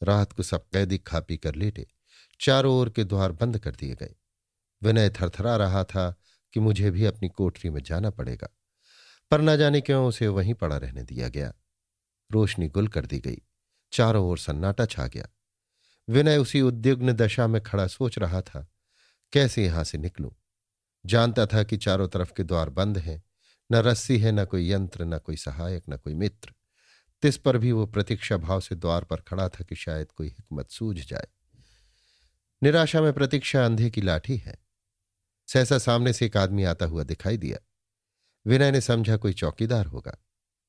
रात 0.02 0.32
को 0.32 0.42
सब 0.42 0.68
कैदी 0.68 0.98
खा 0.98 1.20
पी 1.20 1.36
कर 1.36 1.54
लेटे। 1.54 1.86
चारों 2.44 2.74
ओर 2.74 2.90
के 2.90 3.04
द्वार 3.04 3.32
बंद 3.32 3.58
कर 3.58 3.70
दिए 3.70 3.94
गए। 3.94 4.14
विनय 4.82 5.10
थरथरा 5.10 5.56
रहा 5.56 5.84
था 5.84 6.14
कि 6.54 6.60
मुझे 6.60 6.90
भी 6.90 7.04
अपनी 7.04 7.28
कोठरी 7.28 7.70
में 7.70 7.82
जाना 7.82 8.10
पड़ेगा, 8.10 8.48
पर 9.30 9.40
न 9.40 9.56
जाने 9.56 9.80
क्यों 9.80 10.06
उसे 10.06 10.28
वहीं 10.28 10.54
पड़ा 10.54 10.76
रहने 10.76 11.02
दिया 11.02 11.28
गया। 11.28 11.52
रोशनी 12.30 12.68
गुल 12.68 12.88
कर 12.88 13.06
दी 13.06 13.18
गई, 13.18 13.40
चारों 13.92 14.24
ओर 14.26 14.38
सन्नाटा 14.38 14.86
छा 14.86 15.06
गया। 15.06 15.28
विनय 16.08 16.36
उसी 16.36 16.60
उद्विग्न 16.60 17.12
दशा 17.12 17.46
में 17.46 17.62
खड़ा 17.62 17.86
सोच 17.86 18.18
रहा 18.18 18.40
था, 18.40 18.66
कैसे 19.32 19.64
यहाँ 19.64 19.84
से 19.84 19.98
निकलूं? 19.98 20.30
जानता 21.06 21.46
था 21.46 21.62
कि 21.62 21.76
चारों 21.76 22.08
तरफ़ 22.08 22.32
के 22.32 22.42
द्वार 22.42 22.70
बंद 22.70 22.98
हैं, 22.98 23.22
न 23.72 23.76
रस्सी 23.76 24.18
है, 24.18 24.32
न 24.32 24.44
कोई 24.44 24.70
यंत्र, 24.70 25.04
न 25.04 25.18
कोई 25.18 25.36
सहायक, 25.36 25.84
न 25.88 25.96
कोई 25.96 26.14
मित्र। 26.14 26.52
तिस 27.22 27.36
पर 27.36 27.58
भी 27.58 27.72
वो 27.72 27.86
प्रतीक्षा 27.86 28.36
भाव 28.36 28.60
से 28.60 28.74
द्वार 28.74 29.04
पर 29.04 29.16
खड़ा 29.16 29.48
था 29.48 29.64
कि 29.64 29.74
शायद 29.74 30.12
कोई 30.12 30.28
हिकमत 30.28 30.70
सूझ 30.70 30.98
जाए। 31.06 31.26
निराशा 32.64 33.00
में 33.00 33.12
प्रतीक्षा 33.12 33.64
अंधे 33.64 33.90
की 33.90 34.00
लाठी 34.00 34.36
है। 34.36 34.58
सहसा 35.46 35.78
सामने 35.78 36.12
से 36.12 36.26
एक 36.26 36.36
आदमी 36.36 36.64
आता 36.64 36.86
हुआ 36.86 37.02
दिखाई 37.02 37.36
दिया। 37.36 37.58
विनय 38.46 38.70
ने 38.70 38.80
समझा 38.80 39.16
कोई 39.16 39.32
चौकीदार 39.32 39.86
होगा। 39.86 40.18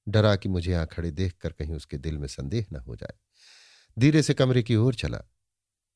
डरा 0.07 0.35
कि 0.35 0.49
मुझे 0.49 0.71
यहाँ 0.71 0.87
खड़े 0.87 1.11
देखकर 1.11 1.51
कहीं 1.51 1.75
उसके 1.75 1.97
दिल 1.97 2.17
में 2.17 2.27
संदेह 2.27 2.65
न 2.73 2.75
हो 2.75 2.95
जाए। 2.95 3.13
धीरे 3.99 4.23
से 4.23 4.33
कमरे 4.33 4.63
की 4.63 4.75
ओर 4.75 4.95
चला। 4.95 5.21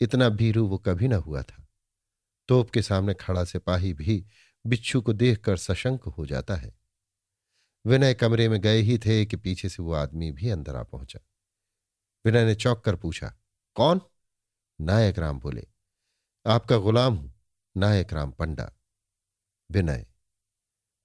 इतना 0.02 0.30
भीरू 0.30 0.68
वो 0.68 0.78
कभी 0.78 1.08
न 1.08 1.14
हुआ 1.14 1.42
था। 1.42 1.68
तोप 2.48 2.70
के 2.70 2.82
सामने 2.82 3.14
खड़ा 3.14 3.44
सिपाही 3.44 3.94
भी 3.94 4.26
बिच्छू 4.68 5.02
को 5.02 5.14
देखकर 5.14 5.58
सशंक 5.58 6.04
हो 6.04 6.26
जाता 6.26 6.56
है। 6.56 6.80
विनय 7.86 8.14
कमरे 8.14 8.50
में 8.50 8.62
गए 8.62 8.80
ही 8.80 8.98
थे 8.98 9.26
कि 9.26 9.36
पीछे 9.36 9.70
से 9.70 9.84
वो 9.84 9.94
आदमी 9.94 10.32
भी 10.32 10.50
अंदर 10.50 10.76
आ 10.76 10.84
पहुँचा। 10.84 11.20
विनय 12.26 12.46
ने 12.46 12.56
चौंक 12.56 12.80
कर 12.80 12.96
पूछा, 12.96 13.34
कौन? 13.76 14.02
नायक 14.82 15.20
राम 15.20 15.40
बोले 15.40 15.69
आपका 16.50 16.78
गुलाम 16.78 17.16
हूँ, 17.16 17.32
नायक 17.76 18.14
राम 18.14 18.32
पंडा। 18.32 18.72
विनय, 19.70 20.06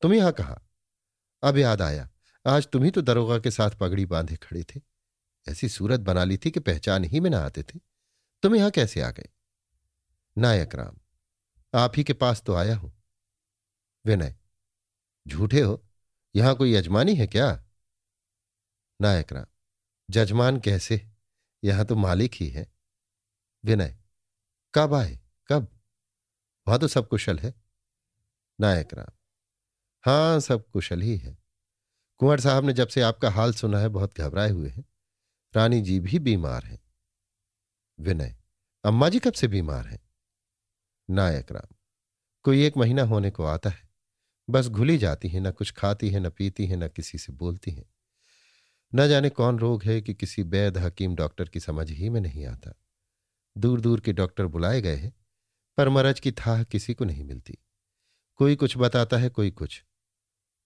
तुम 0.02 0.12
यहाँ 0.14 0.32
कहा? 0.32 0.60
अब 1.42 1.56
याद 1.58 1.82
आया, 1.82 2.08
आज 2.46 2.66
तुम 2.66 2.84
ही 2.84 2.90
तो 2.90 3.00
दरोगा 3.02 3.38
के 3.38 3.50
साथ 3.50 3.70
पगड़ी 3.70 4.06
बांधे 4.06 4.36
खड़े 4.36 4.62
थे। 4.64 4.80
ऐसी 5.46 5.68
सूरत 5.68 6.00
बना 6.00 6.24
ली 6.24 6.36
थी 6.36 6.50
कि 6.50 6.60
पहचान 6.60 7.04
ही 7.04 7.20
में 7.20 7.28
ना 7.30 7.38
आते 7.38 7.62
थे। 7.62 7.78
तुम 8.42 8.54
यहाँ 8.56 8.70
कैसे 8.70 9.00
आ 9.00 9.10
गए? 9.10 9.28
नायक 10.36 10.74
राम, 10.74 10.96
आप 11.74 11.92
ही 11.96 12.04
के 12.04 12.12
पास 12.12 12.42
तो 12.42 12.54
आया 12.54 12.76
हूँ। 12.76 12.92
विनय, 14.04 14.34
झूठे 15.26 15.60
हो? 15.60 15.82
यहाँ 16.34 16.54
कोई 16.54 16.74
यजमानी 16.74 17.14
है 17.14 17.26
क्या? 17.26 17.50
नायक 19.00 19.32
राम 19.32 19.46
जजमान 20.08 20.60
कैसे? 20.60 21.00
यहाँ 21.62 21.84
तो 21.84 21.96
मालिक 21.96 22.34
ही 22.34 22.48
है। 22.48 22.66
विनय, 23.64 23.96
कब 24.74 24.94
आए? 24.94 25.18
कब? 25.48 25.80
वहाँ 26.68 26.78
तो 26.78 26.88
सब 26.88 27.08
कुशल 27.08 27.38
है। 27.38 27.54
नायक 28.60 28.94
राम। 28.94 29.12
हाँ, 30.04 30.40
सब 30.40 30.70
कुशल 30.70 31.00
ही 31.00 31.16
है। 31.16 31.38
कुंवर 32.18 32.40
साहब 32.40 32.64
ने 32.64 32.72
जब 32.72 32.88
से 32.88 33.00
आपका 33.00 33.30
हाल 33.30 33.52
सुना 33.52 33.78
है, 33.78 33.88
बहुत 33.88 34.18
घबराए 34.18 34.50
हुए 34.50 34.68
हैं। 34.68 34.84
रानी 35.56 35.80
जी 35.80 36.00
भी 36.00 36.18
बीमार 36.18 36.64
हैं। 36.64 36.80
विनय, 38.00 38.36
अम्मा 38.84 39.08
जी 39.08 39.18
कब 39.18 39.32
से 39.32 39.48
बीमार 39.48 39.86
हैं? 39.86 40.00
नायक 41.10 41.52
राम, 41.52 41.74
कोई 42.42 42.64
एक 42.64 42.76
महीना 42.76 43.02
होने 43.02 43.30
को 43.30 43.44
आता 43.44 43.70
है। 43.70 43.90
बस 44.50 44.68
घुली 44.68 44.98
जाती 44.98 45.28
है, 45.28 45.40
न 45.40 45.50
कुछ 45.50 45.72
खाती 45.72 46.10
है, 46.10 46.20
न 46.20 46.30
पीती 46.30 46.66
है, 46.66 46.76
न 46.76 46.88
किसी 46.88 47.18
से 47.18 47.32
बोलती 47.32 47.70
है। 47.70 47.84
न 48.94 49.08
जाने 49.08 49.30
कौन 49.30 49.58
रोग 49.58 49.84
है 49.84 50.00
कि 50.00 50.14
किसी 50.14 50.42
वैद 50.42 50.78
हकीम 50.78 51.14
डॉक्टर 51.14 51.48
की 51.48 51.60
समझ 51.60 51.90
ही 51.90 52.08
में 52.08 52.20
नहीं 52.20 52.46
आता। 52.46 52.74
दूर 53.58 53.80
दूर 53.80 54.00
के 54.00 54.12
डॉक्टर 54.12 54.46
बुलाए 54.46 54.80
गए 54.80 54.96
हैं। 54.96 55.23
पर 55.76 55.88
मरज 55.88 56.20
की 56.20 56.32
थाह 56.32 56.62
किसी 56.62 56.94
को 56.94 57.04
नहीं 57.04 57.24
मिलती। 57.24 57.58
कोई 58.34 58.56
कुछ 58.56 58.76
बताता 58.76 59.16
है, 59.16 59.28
कोई 59.28 59.50
कुछ। 59.50 59.82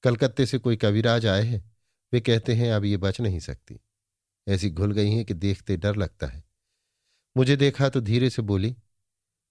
कलकत्ते 0.02 0.46
से 0.46 0.58
कोई 0.58 0.76
कविराज 0.76 1.26
आए 1.26 1.42
हैं, 1.42 1.76
वे 2.12 2.20
कहते 2.20 2.54
हैं, 2.54 2.72
अब 2.72 2.84
ये 2.84 2.96
बच 2.96 3.20
नहीं 3.20 3.40
सकती। 3.40 3.80
ऐसी 4.48 4.70
घुल 4.70 4.92
गई 4.92 5.10
हैं 5.10 5.24
कि 5.24 5.34
देखते 5.34 5.76
डर 5.76 5.96
लगता 5.96 6.26
है। 6.26 6.42
मुझे 7.36 7.56
देखा 7.56 7.88
तो 7.88 8.00
धीरे 8.00 8.30
से 8.30 8.42
बोली 8.42 8.76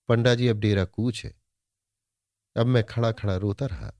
पंडा 0.09 0.33
जी 0.35 0.47
अब 0.47 0.59
डेरा 0.59 0.85
कूच 0.85 1.23
है। 1.25 1.33
अब 2.55 2.65
मैं 2.65 2.83
खड़ा 2.83 3.11
खड़ा 3.11 3.35
रोता 3.37 3.65
रहा। 3.65 3.91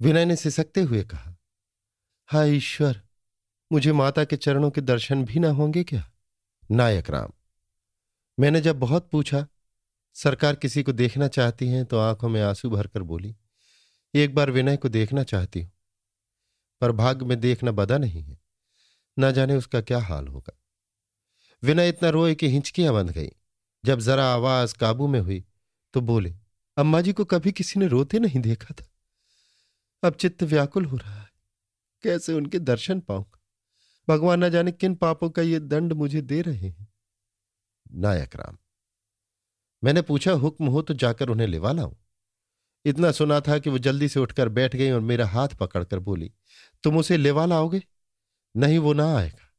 विनय 0.00 0.24
ने 0.24 0.36
सिसकते 0.36 0.82
हुए 0.82 1.02
कहा 1.04 1.34
हाय 2.28 2.56
ईश्वर, 2.56 3.00
मुझे 3.72 3.92
माता 3.92 4.24
के 4.24 4.36
चरणों 4.36 4.70
के 4.70 4.80
दर्शन 4.80 5.24
भी 5.24 5.38
ना 5.38 5.50
होंगे 5.50 5.84
क्या? 5.84 6.10
नायक 6.70 7.10
राम, 7.10 7.32
मैंने 8.38 8.60
जब 8.60 8.78
बहुत 8.78 9.08
पूछा 9.10 9.46
सरकार 10.18 10.56
किसी 10.56 10.82
को 10.82 10.92
देखना 10.92 11.28
चाहती 11.28 11.68
है 11.68 11.84
तो 11.84 11.98
आँखों 11.98 12.28
में 12.28 12.40
आँसू 12.42 12.70
भरकर 12.70 13.02
बोली, 13.02 13.36
एक 14.14 14.34
बार 14.34 14.50
विनय 14.50 14.76
को 14.76 14.88
देखना 14.88 15.22
चाहती 15.22 15.60
हूँ, 15.60 15.70
पर 16.80 16.92
भाग्य 16.92 17.24
में 17.24 17.40
देखना 17.40 17.70
बदा 17.70 17.98
नहीं 17.98 18.22
है। 18.22 18.38
न 19.18 19.32
जाने 19.32 19.56
उसका 19.56 19.80
क्या 19.80 19.98
हाल 19.98 20.28
होगा। 20.28 20.58
विनय 21.62 21.88
इतना 21.88 22.08
रोए 22.08 22.34
कि 22.34 22.48
हिंचकियाँ 22.48 22.94
बंध 22.94 23.10
गई। 23.10 23.30
जब 23.84 24.00
जरा 24.00 24.26
आवाज़ 24.26 24.74
काबू 24.74 25.06
में 25.06 25.20
हुई 25.20 25.44
तो 25.94 26.00
बोले, 26.00 26.34
अम्मा 26.76 27.00
जी 27.00 27.12
को 27.12 27.24
कभी 27.24 27.52
किसी 27.52 27.80
ने 27.80 27.86
रोते 27.86 28.18
नहीं 28.18 28.40
देखा 28.40 28.74
था। 28.74 28.86
अब 30.02 30.14
चित्त 30.14 30.42
व्याकुल 30.42 30.84
हो 30.84 30.96
रहा 30.96 31.20
है। 31.20 31.30
कैसे 32.02 32.32
उनके 32.32 32.58
दर्शन 32.58 33.00
पाऊँगा? 33.00 33.40
भगवान 34.08 34.44
न 34.44 34.50
जाने 34.50 34.72
किन 34.72 34.94
पापों 34.94 35.30
का 35.30 35.42
ये 35.42 35.60
दंड 35.60 35.92
मुझे 35.92 36.22
दे 36.22 36.42
रहे 36.42 36.68
हैं। 36.68 36.88
नायक 37.94 38.36
राम 38.36 38.58
मैंने 39.84 40.02
पूछा, 40.02 40.32
हुक्म 40.32 40.66
हो 40.66 40.82
तो 40.82 40.94
जाकर 40.94 41.28
उन्हें 41.28 41.46
लेवा 41.46 41.72
लाऊं? 41.72 41.94
इतना 42.84 43.10
सुना 43.12 43.40
था 43.40 43.58
कि 43.58 43.70
वो 43.70 43.78
जल्दी 43.78 44.08
से 44.08 44.20
उठकर 44.20 44.48
बैठ 44.48 44.76
गई 44.76 44.90
और 44.90 45.00
मेरा 45.00 45.26
हाथ 45.26 45.48
पकड़कर 45.48 45.98
बोली, 45.98 46.32
तुम 46.82 46.98
उसे 46.98 47.16
लेवा 47.16 47.46
लाओगे? 47.46 47.82
नहीं, 48.56 48.78
वो 48.78 48.92
ना 48.92 49.16
आएगा। 49.16 49.54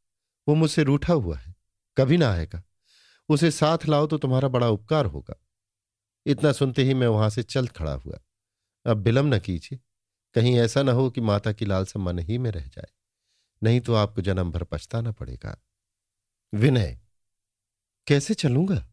वो 0.47 0.55
मुझसे 0.55 0.83
रूठा 0.83 1.13
हुआ 1.13 1.37
है, 1.37 1.55
कभी 1.97 2.17
ना 2.17 2.31
आएगा। 2.31 2.63
उसे 3.29 3.51
साथ 3.51 3.77
लाओ 3.85 4.07
तो 4.07 4.17
तुम्हारा 4.17 4.47
बड़ा 4.47 4.69
उपकार 4.69 5.05
होगा। 5.05 5.35
इतना 6.25 6.51
सुनते 6.51 6.83
ही 6.83 6.93
मैं 6.93 7.07
वहाँ 7.07 7.29
से 7.29 7.43
चल 7.43 7.67
खड़ा 7.67 7.93
हुआ। 7.93 8.19
अब 8.85 8.97
विलंब 8.97 9.33
न 9.33 9.39
कीजिए। 9.39 9.79
कहीं 10.35 10.57
ऐसा 10.59 10.83
न 10.83 10.89
हो 10.89 11.09
कि 11.09 11.21
माता 11.21 11.51
की 11.51 11.65
लालसा 11.65 11.99
मन 11.99 12.19
ही 12.19 12.37
में 12.37 12.51
रह 12.51 12.67
जाए। 12.67 12.87
नहीं 13.63 13.81
तो 13.81 13.93
आपको 13.93 14.21
जन्म 14.21 14.51
भर 14.51 14.63
पछताना 14.63 15.11
पड़ेगा। 15.11 15.57
विनय, 16.53 16.99
कैसे 18.07 18.33
चलूँगा? 18.33 18.87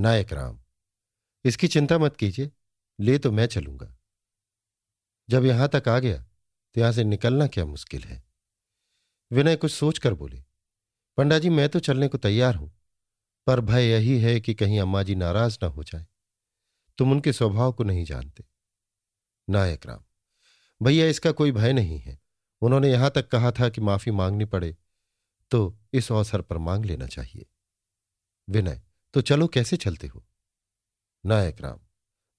नायक 0.00 0.32
राम, 0.32 0.58
इसकी 1.44 1.68
चिंता 1.68 1.98
मत 1.98 2.16
कीजिए, 2.16 2.50
ले 2.98 3.18
तो 3.18 3.30
मैं 3.32 3.46
चलूँगा। 3.46 3.94
जब 5.28 5.44
यहाँ 5.44 5.68
तक 5.68 5.88
आ 5.88 5.98
गया 5.98 6.18
तो 6.76 6.80
यहाँ 6.80 6.92
से 6.92 7.04
निकलना 7.04 7.46
क्या 7.46 7.64
मुश्किल 7.66 8.02
है? 8.02 8.22
विनय 9.30 9.56
कुछ 9.56 9.72
सोचकर 9.72 10.14
बोले 10.14 10.42
पंडा 11.18 11.38
जी 11.38 11.48
मैं 11.50 11.68
तो 11.68 11.80
चलने 11.80 12.08
को 12.08 12.18
तैयार 12.18 12.54
हूँ, 12.54 12.72
पर 13.46 13.60
भय 13.62 13.90
यही 13.90 14.18
है 14.20 14.40
कि 14.40 14.54
कहीं 14.54 14.80
अम्मा 14.80 15.02
जी 15.02 15.14
नाराज़ 15.14 15.58
ना 15.62 15.68
हो 15.68 15.84
जाए। 15.84 16.06
तुम 16.98 17.12
उनके 17.12 17.32
स्वभाव 17.32 17.72
को 17.72 17.84
नहीं 17.84 18.04
जानते। 18.04 18.44
नायक 19.48 19.86
राम, 19.86 20.02
भैया, 20.80 21.06
इसका 21.06 21.32
कोई 21.32 21.52
भय 21.52 21.72
नहीं 21.72 21.98
है। 21.98 22.18
उन्होंने 22.62 22.90
यहाँ 22.90 23.10
तक 23.10 23.28
कहा 23.28 23.50
था 23.52 23.68
कि 23.68 23.80
माफ़ी 23.80 24.12
मांगनी 24.12 24.44
पड़े 24.46 24.76
तो 25.50 25.78
इस 25.92 26.10
अवसर 26.12 26.42
पर 26.42 26.58
मांग 26.58 26.84
लेना 26.84 27.06
चाहिए। 27.08 27.46
विनय 28.48 28.82
तो 29.14 29.20
चलो 29.20 29.46
कैसे 29.46 29.76
चलते 29.76 30.06
हो? 30.06 30.26
नायक 31.26 31.60
राम, 31.60 31.80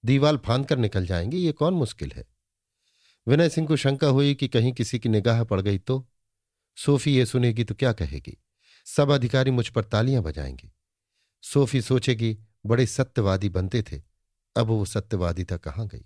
दीवाल 0.06 0.38
फांद 0.38 0.68
कर 0.68 0.78
निकल 0.78 1.06
जाएँगे, 1.06 1.38
ये 1.38 1.52
कौन 1.52 1.74
मुश्किल 1.74 2.12
है? 2.12 2.26
विनय 3.28 3.50
सिंह 3.50 3.68
को 3.68 3.76
शंका 3.76 4.08
हुई 4.08 4.36
कि 4.36 4.48
कहीं 4.48 4.74
किसी 4.74 5.00
की 5.00 5.10
निगाह 5.10 5.44
पड़ 5.44 5.62
गई 5.62 5.78
तो? 5.78 6.10
सोफी 6.78 7.16
ये 7.16 7.26
सुनेगी 7.26 7.64
तो 7.64 7.76
क्या 7.76 7.94
कहेगी? 7.94 8.38
सब 8.86 9.10
अधिकारी 9.10 9.52
मुझ 9.52 9.70
पर 9.70 9.84
तालियाँ 9.84 10.24
बजाएँगे। 10.24 10.72
सोफी 11.42 11.82
सोचेगी, 11.82 12.38
बड़े 12.66 12.86
सत्यवादी 12.86 13.50
बनते 13.50 13.84
थे, 13.84 14.02
अब 14.58 14.68
वो 14.68 14.86
सत्यवादिता 14.86 15.58
कहाँ 15.58 15.88
गई? 15.88 16.06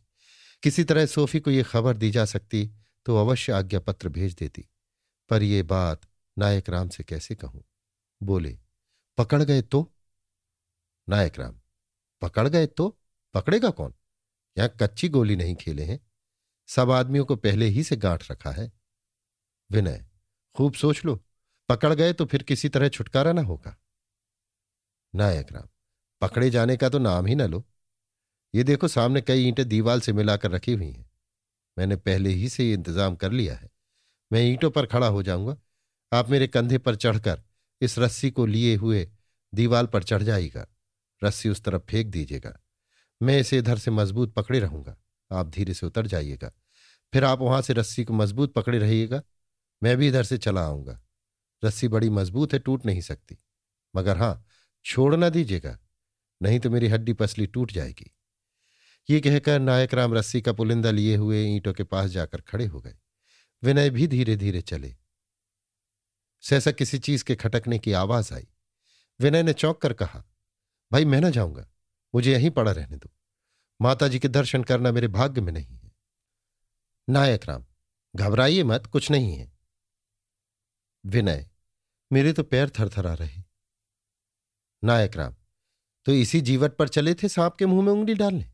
किसी 0.64 0.84
तरह 0.84 1.06
सोफी 1.06 1.40
को 1.40 1.52
यह 1.52 1.64
खबर 1.64 1.98
दी 1.98 2.12
जा 2.12 2.26
सकती 2.26 2.72
तो 3.06 3.18
अवश्य 3.18 3.52
आज्ञा 3.52 3.80
पत्र 3.80 4.10
भेज 4.10 4.34
देती। 4.34 4.70
पर 5.30 5.44
यह 5.44 5.64
बात 5.64 6.02
नायक 6.38 6.70
राम 6.70 6.90
से 6.90 7.04
कैसे 7.04 7.36
कहूँ? 7.36 7.64
बोले, 8.24 8.60
पकड़ 9.18 9.44
गए 9.44 9.62
तो? 9.62 9.95
नायक 11.08 11.40
राम, 11.40 11.56
पकड़ 12.22 12.48
गए 12.48 12.66
तो 12.68 12.88
पकड़ेगा 13.36 13.70
कौन? 13.70 13.94
यहाँ 14.58 14.70
कच्ची 14.82 15.10
गोली 15.10 15.36
नहीं 15.36 15.56
खेले 15.56 15.84
हैं। 15.84 16.00
सब 16.70 16.92
आदमियों 16.92 17.26
को 17.26 17.36
पहले 17.36 17.66
ही 17.66 17.84
से 17.84 17.96
गांठ 17.96 18.30
रखा 18.32 18.52
है। 18.52 18.72
विनय, 19.70 20.06
खूब 20.56 20.74
सोच 20.74 21.04
लो। 21.06 21.16
पकड़ 21.70 21.94
गए 21.94 22.14
तो 22.14 22.26
फिर 22.26 22.44
किसी 22.44 22.70
तरह 22.70 22.90
छुटकारा 22.90 23.32
ना 23.34 23.42
होगा। 23.42 23.76
नायक 25.14 25.52
राम, 25.52 25.68
पकड़े 26.22 26.50
जाने 26.50 26.78
का 26.78 26.90
तो 26.90 27.00
नाम 27.00 27.26
ही 27.26 27.36
ना 27.36 27.46
लो। 27.46 27.64
ये 28.54 28.64
देखो 28.64 28.88
सामने 28.88 29.22
कई 29.22 29.48
ईंटें 29.48 29.68
दीवाल 29.68 30.02
से 30.02 30.14
मिलाकर 30.14 30.52
रखी 30.52 30.74
हुई 30.74 30.90
हैं। 30.92 31.10
मैंने 31.78 31.96
पहले 31.96 32.30
ही 32.30 32.50
से 32.50 32.64
ये 32.64 32.74
इंतज़ाम 32.74 33.16
कर 33.16 33.32
लिया 33.32 33.56
है। 33.56 33.70
मैं 34.32 34.42
ईंटों 34.42 34.70
पर 34.72 34.86
खड़ा 34.86 35.08
हो 35.08 35.24
जाऊँगा। 35.24 35.58
आप 36.12 36.30
मेरे 36.30 36.48
कंधे 36.48 36.78
पर 36.78 36.96
चढ़कर 36.96 37.42
इस 37.82 37.98
रस्सी 38.00 38.32
को 38.32 38.46
लिए 38.46 38.76
हुए 38.76 39.08
दीवाल 39.54 39.88
पर 39.88 40.04
चढ़ 40.04 40.24
जाइएगा। 40.24 40.66
रस्सी 41.26 41.50
उस 41.50 41.64
तरफ़ 41.64 41.82
फेंक 41.82 42.08
दीजिएगा। 42.08 42.60
मैं 43.22 43.40
इसे 43.40 43.58
इधर 43.58 43.78
से 43.78 43.92
मज़बूत 43.92 44.34
पकड़े 44.34 44.60
रहूँगा। 44.60 44.98
आप 45.32 45.50
धीरे 45.50 45.74
से 45.74 45.86
उतर 45.86 46.08
जाइएगा। 46.08 46.52
फिर 47.14 47.24
आप 47.24 47.40
वहाँ 47.40 47.62
से 47.62 47.74
रस्सी 47.74 48.04
को 48.04 48.14
मज़बूत 48.14 48.54
पकड़े 48.54 48.80
रहिएगा। 48.80 49.22
मैं 49.84 49.98
भी 49.98 50.08
इधर 50.08 50.24
से 50.24 50.38
चला 50.38 50.62
आऊँगा। 50.62 51.02
रस्सी 51.66 51.88
बड़ी 51.88 52.10
मज़बूत 52.10 52.54
है, 52.54 52.60
टूट 52.60 52.86
नहीं 52.86 53.02
सकती। 53.02 53.38
मगर 53.96 54.18
हाँ, 54.18 54.46
छोड़ 54.86 55.16
ना 55.16 55.30
दीजिएगा। 55.30 55.80
नहीं 56.42 56.60
तो 56.60 56.70
मेरी 56.70 56.88
हड्डी 56.88 57.14
पसली 57.14 57.48
टूट 57.48 57.72
जाएगी। 57.72 58.12
ये 59.10 59.22
कहकर 59.22 59.60
नायक 59.60 59.94
राम 59.94 60.14
रस्सी 60.14 60.42
का 60.42 60.54
पुलिंदा 60.54 60.92
लिए 60.92 61.16
हुए 61.16 61.46
ईंटों 61.46 61.74
के 61.74 61.84
पास 61.84 62.10
जाकर 62.10 62.42
खड़े 62.42 62.66
हो 62.66 62.82
गए। 62.82 62.96
विनय 63.64 63.90
भी 63.90 64.08
धीरे 64.08 64.36
धीरे 64.36 64.62
चले। 64.62 64.96
सहसा 66.42 66.72
किसी 66.72 67.00
चीज़ 67.00 67.24
के 67.24 67.36
खटकने 67.36 67.80
की 67.80 67.92
आवाज़ 67.92 68.34
आई। 68.34 68.48
विनय 69.20 69.44
ने 69.44 69.54
चौंक 69.54 69.82
कर 69.82 69.94
कहा 69.94 70.24
भाई 70.96 71.06
मैं 71.06 71.20
ना 71.22 71.30
जाऊँगा। 71.30 71.66
मुझे 72.14 72.32
यहीं 72.32 72.50
पड़ा 72.52 72.72
रहने 72.72 72.98
दो। 72.98 73.10
माता 73.82 74.08
जी 74.08 74.20
के 74.20 74.28
दर्शन 74.28 74.64
करना 74.64 74.92
मेरे 74.92 75.08
भाग्य 75.08 75.42
में 75.42 75.52
नहीं 75.54 75.78
है। 75.78 75.92
नायक 77.10 77.46
राम, 77.46 77.66
घबराइए 78.16 78.64
मत, 78.64 78.86
कुछ 78.86 79.10
नहीं 79.12 79.36
है। 79.36 79.52
विनय, 81.06 81.50
मेरे 82.12 82.34
तो 82.34 82.44
पैर 82.44 82.70
थरथरा 82.70 83.14
रहे। 83.14 83.42
नायक 84.84 85.18
राम 85.18 85.36
तो 86.06 86.12
इसी 86.12 86.42
जीवट 86.42 86.76
पर 86.76 86.88
चले 86.88 87.14
थे 87.14 87.30
सांप 87.30 87.56
के 87.56 87.66
मुँह 87.66 87.86
में 87.86 87.92
उंगली 87.94 88.14
डालने? 88.14 88.52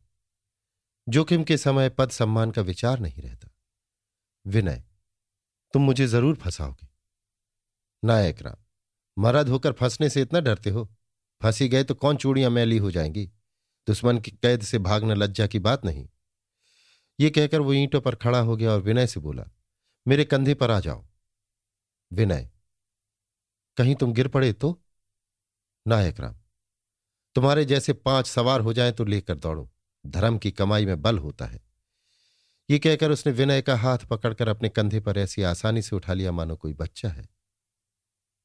जोखिम 1.08 1.44
के 1.44 1.56
समय 1.56 1.88
पद 1.88 2.10
सम्मान 2.10 2.50
का 2.50 2.62
विचार 2.62 2.98
नहीं 2.98 3.22
रहता। 3.22 3.48
विनय, 4.46 4.82
तुम 5.74 5.82
मुझे 5.82 6.06
ज़रूर 6.06 6.36
फंसाओगे। 6.36 6.88
नायक 8.04 8.42
राम, 8.42 8.56
मरद 9.18 9.48
होकर 9.48 9.72
फंसने 9.72 10.10
से 10.10 10.22
इतना 10.22 10.40
डरते 10.40 10.70
हो? 10.70 10.88
फंसी 11.42 11.68
गए 11.68 11.84
तो 11.84 11.94
कौन 11.94 12.16
चूड़ियाँ 12.16 12.50
मैली 12.50 12.78
हो 12.78 12.90
जाएँगी? 12.90 13.26
दुश्मन 13.88 14.18
की 14.18 14.30
कैद 14.32 14.62
से 14.62 14.78
भागना 14.78 15.14
लज्जा 15.14 15.46
की 15.46 15.58
बात 15.58 15.84
नहीं। 15.84 16.08
ये 17.20 17.30
कहकर 17.30 17.60
वो 17.60 17.72
ईंटों 17.72 18.00
पर 18.00 18.14
खड़ा 18.14 18.40
हो 18.40 18.56
गया 18.56 18.72
और 18.72 18.80
विनय 18.80 19.06
से 19.06 19.20
बोला, 19.20 19.44
मेरे 20.06 20.24
कंधे 20.24 20.54
पर 20.54 20.70
आ 20.70 20.78
जाओ। 20.80 21.04
विनय, 22.12 22.50
कहीं 23.76 23.94
तुम 23.94 24.12
गिर 24.12 24.28
पड़े 24.28 24.52
तो? 24.52 24.82
नायक 25.86 26.20
राम, 26.20 26.36
तुम्हारे 27.36 27.64
जैसे 27.64 27.92
पाँच 27.92 28.26
सवार 28.26 28.60
हो 28.60 28.72
जाएँ 28.72 28.92
तो 28.92 29.04
लेकर 29.04 29.34
दौड़ो। 29.34 29.70
धर्म 30.04 30.38
की 30.38 30.50
कमाई 30.50 30.86
में 30.86 31.02
बल 31.02 31.18
होता 31.18 31.46
है। 31.46 31.60
ये 32.70 32.78
कहकर 32.78 33.10
उसने 33.10 33.32
विनय 33.32 33.62
का 33.62 33.76
हाथ 33.76 33.98
पकड़कर 33.98 34.48
अपने 34.48 34.68
कंधे 34.68 35.00
पर 35.00 35.18
ऐसी 35.18 35.42
आसानी 35.42 35.82
से 35.82 35.96
उठा 35.96 36.14
लिया, 36.14 36.32
मानो 36.32 36.56
कोई 36.56 36.72
बच्चा 36.72 37.08
है। 37.08 37.28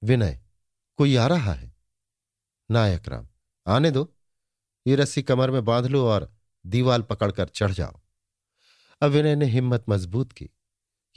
विनय, 0.03 0.39
कोई 0.99 1.15
आ 1.15 1.27
रहा 1.27 1.53
है? 1.53 1.76
नायक 2.71 3.09
राम 3.09 3.27
आने 3.67 3.91
दो। 3.91 4.15
ये 4.87 4.95
रस्सी 4.95 5.23
कमर 5.23 5.51
में 5.51 5.65
बाँध 5.65 5.85
लो 5.85 6.07
और 6.07 6.35
दीवाल 6.65 7.01
पकड़कर 7.01 7.47
चढ़ 7.47 7.71
जाओ। 7.71 8.01
अब 9.01 9.11
विनय 9.11 9.35
ने 9.35 9.45
हिम्मत 9.45 9.85
मज़बूत 9.89 10.31
की। 10.31 10.49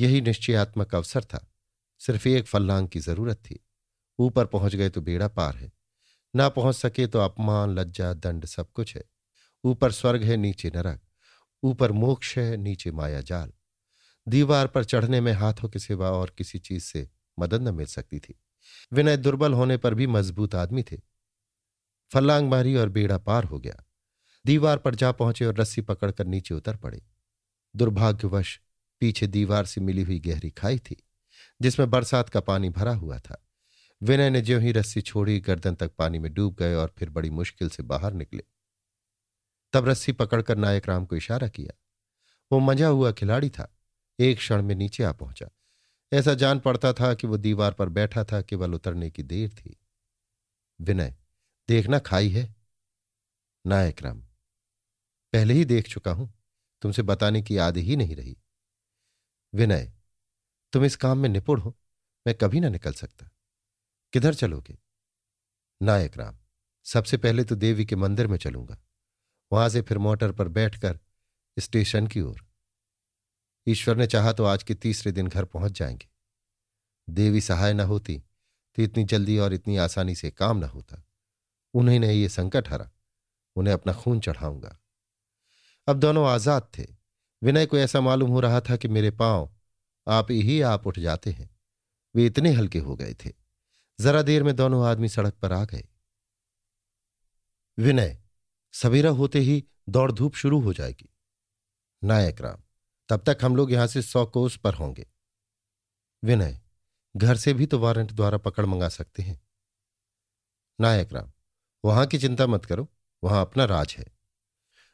यही 0.00 0.20
निश्चयात्मक 0.20 0.94
अवसर 0.94 1.24
था। 1.24 1.52
सिर्फ़ 1.98 2.28
एक 2.28 2.46
फल्लांग 2.46 2.88
की 2.88 3.00
ज़रूरत 3.00 3.36
थी। 3.36 3.66
ऊपर 4.18 4.46
पहुँच 4.46 4.74
गए 4.74 4.88
तो 4.88 5.00
बेड़ा 5.00 5.28
पार 5.28 5.56
है। 5.56 5.72
ना 6.36 6.48
पहुँच 6.48 6.76
सके 6.76 7.06
तो 7.06 7.18
अपमान, 7.18 7.70
लज्जा, 7.70 8.14
दंड 8.14 8.44
सब 8.44 8.72
कुछ 8.72 8.96
है। 8.96 9.04
ऊपर 9.64 9.92
स्वर्ग 9.92 10.22
है, 10.22 10.36
नीचे 10.36 10.72
नरक। 10.76 11.00
ऊपर 11.62 11.92
मोक्ष 11.92 12.38
है, 12.38 12.56
नीचे 12.56 12.90
माया 12.90 13.20
जाल। 13.20 13.52
दीवार 14.28 14.66
पर 14.66 14.84
चढ़ने 14.84 15.20
में 15.20 15.32
हाथों 15.32 15.68
के 15.68 15.78
सिवा 15.78 16.10
और 16.10 16.34
किसी 16.38 16.58
चीज़ 16.58 16.82
से 16.82 17.10
मदद 17.38 17.68
न 17.68 17.74
मिल 17.74 17.86
सकती 17.86 18.18
थी। 18.20 18.40
विनय 18.92 19.16
दुर्बल 19.16 19.52
होने 19.52 19.76
पर 19.76 19.94
भी 19.94 20.06
मज़बूत 20.06 20.54
आदमी 20.54 20.82
थे। 20.82 21.09
फल्लांग 22.10 22.50
मारी 22.50 22.76
और 22.76 22.88
बेड़ा 22.88 23.18
पार 23.18 23.44
हो 23.44 23.58
गया। 23.58 23.84
दीवार 24.46 24.78
पर 24.78 24.94
जा 24.94 25.12
पहुँचे 25.12 25.44
और 25.44 25.54
रस्सी 25.54 25.80
पकड़कर 25.80 26.26
नीचे 26.26 26.54
उतर 26.54 26.76
पड़े। 26.76 27.02
दुर्भाग्यवश, 27.76 28.60
पीछे 29.00 29.26
दीवार 29.26 29.66
से 29.66 29.80
मिली 29.80 30.02
हुई 30.02 30.18
गहरी 30.18 30.50
खाई 30.50 30.78
थी, 30.78 31.06
जिसमें 31.62 31.90
बरसात 31.90 32.28
का 32.28 32.40
पानी 32.40 32.68
भरा 32.68 32.94
हुआ 32.94 33.18
था। 33.18 33.46
विनय 34.02 34.30
ने 34.30 34.40
ज्यों 34.40 34.62
ही 34.62 34.72
रस्सी 34.72 35.00
छोड़ी, 35.00 35.40
गर्दन 35.40 35.74
तक 35.74 35.92
पानी 35.98 36.18
में 36.18 36.34
डूब 36.34 36.54
गए 36.54 36.74
और 36.74 36.94
फिर 36.98 37.10
बड़ी 37.10 37.30
मुश्किल 37.30 37.68
से 37.68 37.82
बाहर 37.82 38.12
निकले। 38.12 38.42
तब 39.72 39.88
रस्सी 39.88 40.12
पकड़कर 40.12 40.56
नायक 40.56 40.88
राम 40.88 41.06
को 41.06 41.16
इशारा 41.16 41.48
किया। 41.48 41.78
वो 42.52 42.58
मज़ा 42.58 42.88
हुआ 42.88 43.12
खिलाड़ी 43.12 43.50
था, 43.50 43.76
एक 44.18 44.36
क्षण 44.36 44.62
में 44.62 44.74
नीचे 44.74 45.02
आ 45.02 45.12
पहुँचा। 45.12 45.46
ऐसा 46.12 46.34
जान 46.34 46.58
पड़ता 46.58 46.92
था 46.92 47.14
कि 47.14 47.26
वो 47.26 47.36
दीवार 47.36 47.72
पर 47.72 47.88
बैठा 47.88 48.24
था, 48.24 48.42
केवल 48.42 48.74
उतरने 48.74 49.10
की 49.10 49.22
देर 49.22 49.48
थी। 49.48 49.80
विनय 50.80 51.14
देखना 51.70 51.98
खाई 51.98 52.28
है। 52.28 52.54
नायक 53.66 54.02
राम 54.02 54.20
पहले 55.32 55.54
ही 55.54 55.64
देख 55.64 55.88
चुका 55.88 56.12
हूँ, 56.12 56.32
तुमसे 56.82 57.02
बताने 57.02 57.42
की 57.42 57.58
याद 57.58 57.76
ही 57.76 57.96
नहीं 57.96 58.16
रही। 58.16 58.36
विनय, 59.54 59.92
तुम 60.72 60.84
इस 60.84 60.96
काम 60.96 61.18
में 61.18 61.28
निपुण 61.28 61.60
हो, 61.60 61.76
मैं 62.26 62.34
कभी 62.34 62.60
ना 62.60 62.68
निकल 62.68 62.92
सकता। 62.92 63.30
किधर 64.12 64.34
चलोगे? 64.34 64.78
नायक 65.82 66.16
राम 66.16 66.38
सबसे 66.84 67.16
पहले 67.16 67.44
तो 67.44 67.54
देवी 67.54 67.86
के 67.86 67.96
मंदिर 67.96 68.26
में 68.26 68.38
चलूँगा। 68.38 68.78
वहाँ 69.52 69.68
से 69.68 69.82
फिर 69.82 69.98
मोटर 69.98 70.32
पर 70.32 70.48
बैठकर 70.48 70.98
स्टेशन 71.58 72.06
की 72.06 72.20
ओर। 72.20 72.46
ईश्वर 73.66 73.96
ने 73.96 74.06
चाहा 74.06 74.32
तो 74.32 74.44
आज 74.44 74.62
के 74.62 74.74
तीसरे 74.74 75.12
दिन 75.12 75.28
घर 75.28 75.44
पहुँच 75.44 75.72
जाएँगे। 75.72 76.08
देवी 77.10 77.40
सहाय 77.40 77.72
न 77.72 77.80
होती 77.80 78.18
तो 78.76 78.82
इतनी 78.82 79.04
जल्दी 79.04 79.38
और 79.38 79.52
इतनी 79.52 79.76
आसानी 79.76 80.14
से 80.14 80.30
काम 80.30 80.58
न 80.58 80.64
होता। 80.64 81.02
उन्हीं 81.74 82.00
ये 82.00 82.28
संकट 82.28 82.68
हरा, 82.68 82.90
उन्हें 83.56 83.74
अपना 83.74 83.92
खून 83.92 84.20
चढ़ाऊँगा। 84.20 84.76
अब 85.88 85.98
दोनों 85.98 86.26
आज़ाद 86.28 86.68
थे। 86.78 86.86
विनय 87.42 87.66
को 87.66 87.78
ऐसा 87.78 88.00
मालूम 88.00 88.30
हो 88.30 88.40
रहा 88.40 88.60
था 88.60 88.76
कि 88.76 88.88
मेरे 88.88 89.10
पाँव 89.10 89.50
आप 90.06 90.30
ही 90.30 90.60
आप 90.60 90.86
उठ 90.86 90.98
जाते 90.98 91.30
हैं। 91.30 91.50
वे 92.14 92.26
इतने 92.26 92.52
हल्के 92.52 92.78
हो 92.78 92.96
गए 92.96 93.14
थे। 93.14 93.32
जरा 94.00 94.22
देर 94.22 94.42
में 94.42 94.56
दोनों 94.56 94.86
आदमी 94.86 95.08
सड़क 95.08 95.34
पर 95.34 95.52
आ 95.52 95.64
गए। 95.64 95.84
विनय, 97.78 98.18
सवेरा 98.72 99.10
होते 99.10 99.38
ही 99.38 99.64
दौड़ 99.88 100.12
धूप 100.12 100.34
शुरू 100.34 100.60
हो 100.60 100.72
जाएगी। 100.72 101.08
नायक 102.02 102.40
राम, 102.40 102.62
तब 103.08 103.22
तक 103.26 103.38
हम 103.42 103.56
लोग 103.56 103.72
यहाँ 103.72 103.86
से 103.86 104.02
सौ 104.02 104.26
कोस 104.26 104.56
पर 104.56 104.74
होंगे। 104.74 105.06
विनय, 106.22 106.60
घर 107.16 107.36
से 107.36 107.54
भी 107.54 107.66
तो 107.66 107.78
वारंट 107.78 108.12
द्वारा 108.12 108.38
पकड़ 108.38 108.66
मंगा 108.66 108.88
सकते 108.88 109.22
हैं। 109.22 109.40
नायक 110.80 111.12
राम 111.12 111.32
वहाँ 111.84 112.06
की 112.06 112.18
चिंता 112.18 112.46
मत 112.46 112.64
करो, 112.64 112.88
वहाँ 113.24 113.40
अपना 113.40 113.64
राज 113.64 113.96
है। 113.98 114.06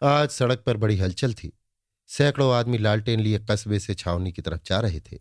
आज 0.02 0.28
सड़क 0.28 0.62
पर 0.66 0.76
बड़ी 0.76 0.96
हलचल 0.96 1.34
थी। 1.34 1.58
सैकड़ों 2.06 2.54
आदमी 2.54 2.78
लालटेन 2.78 3.20
लिए 3.20 3.38
कस्बे 3.50 3.78
से 3.78 3.94
छावनी 3.94 4.32
की 4.32 4.42
तरफ़ 4.42 4.60
जा 4.66 4.80
रहे 4.80 5.00
थे। 5.00 5.18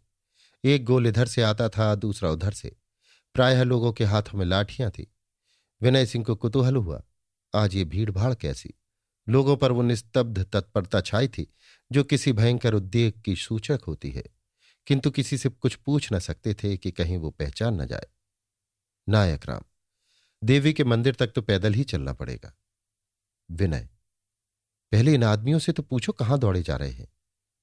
एक 0.63 0.85
गोल 0.85 1.07
इधर 1.07 1.25
से 1.25 1.41
आता 1.41 1.69
था, 1.69 1.95
दूसरा 1.95 2.29
उधर 2.29 2.51
से। 2.51 2.75
प्रायः 3.33 3.63
लोगों 3.63 3.93
के 3.93 4.03
हाथों 4.03 4.39
में 4.39 4.45
लाठियाँ 4.45 4.91
थी। 4.91 5.13
विनय 5.81 6.05
सिंह 6.05 6.25
को 6.25 6.35
कुतूहल 6.35 6.75
हुआ, 6.75 7.03
आज 7.55 7.75
ये 7.75 7.83
भीड़ 7.83 8.11
भाड़ 8.11 8.35
कैसी? 8.35 8.73
लोगों 9.29 9.57
पर 9.57 9.71
वो 9.71 9.81
निस्तब्ध 9.81 10.43
तत्परता 10.43 11.01
छाई 11.01 11.27
थी, 11.27 11.53
जो 11.91 12.03
किसी 12.03 12.33
भयंकर 12.33 12.73
उद्योग 12.73 13.21
की 13.21 13.35
सूचक 13.35 13.79
होती 13.87 14.11
है। 14.11 14.23
किंतु 14.87 15.11
किसी 15.11 15.37
से 15.37 15.49
कुछ 15.49 15.75
पूछ 15.75 16.13
न 16.13 16.19
सकते 16.19 16.53
थे 16.53 16.77
कि 16.77 16.91
कहीं 16.91 17.17
वो 17.17 17.29
पहचान 17.29 17.81
न 17.81 17.85
जाए। 17.85 18.07
नायक 19.09 19.45
राम। 19.45 19.61
देवी 20.45 20.73
के 20.73 20.83
मंदिर 20.83 21.15
तक 21.15 21.27
तो 21.27 21.41
पैदल 21.41 21.73
ही 21.73 21.83
चलना 21.83 22.13
पड़ेगा। 22.13 22.53
विनय, 23.49 23.87
पहले 24.91 25.13
इन 25.13 25.23
आदमियों 25.23 25.59
से 25.59 25.71
तो 25.71 25.83
पूछो 25.83 26.11
कहाँ 26.11 26.39
दौड़े 26.39 26.61
जा 26.63 26.75
रहे 26.75 26.91
हैं। 26.91 27.07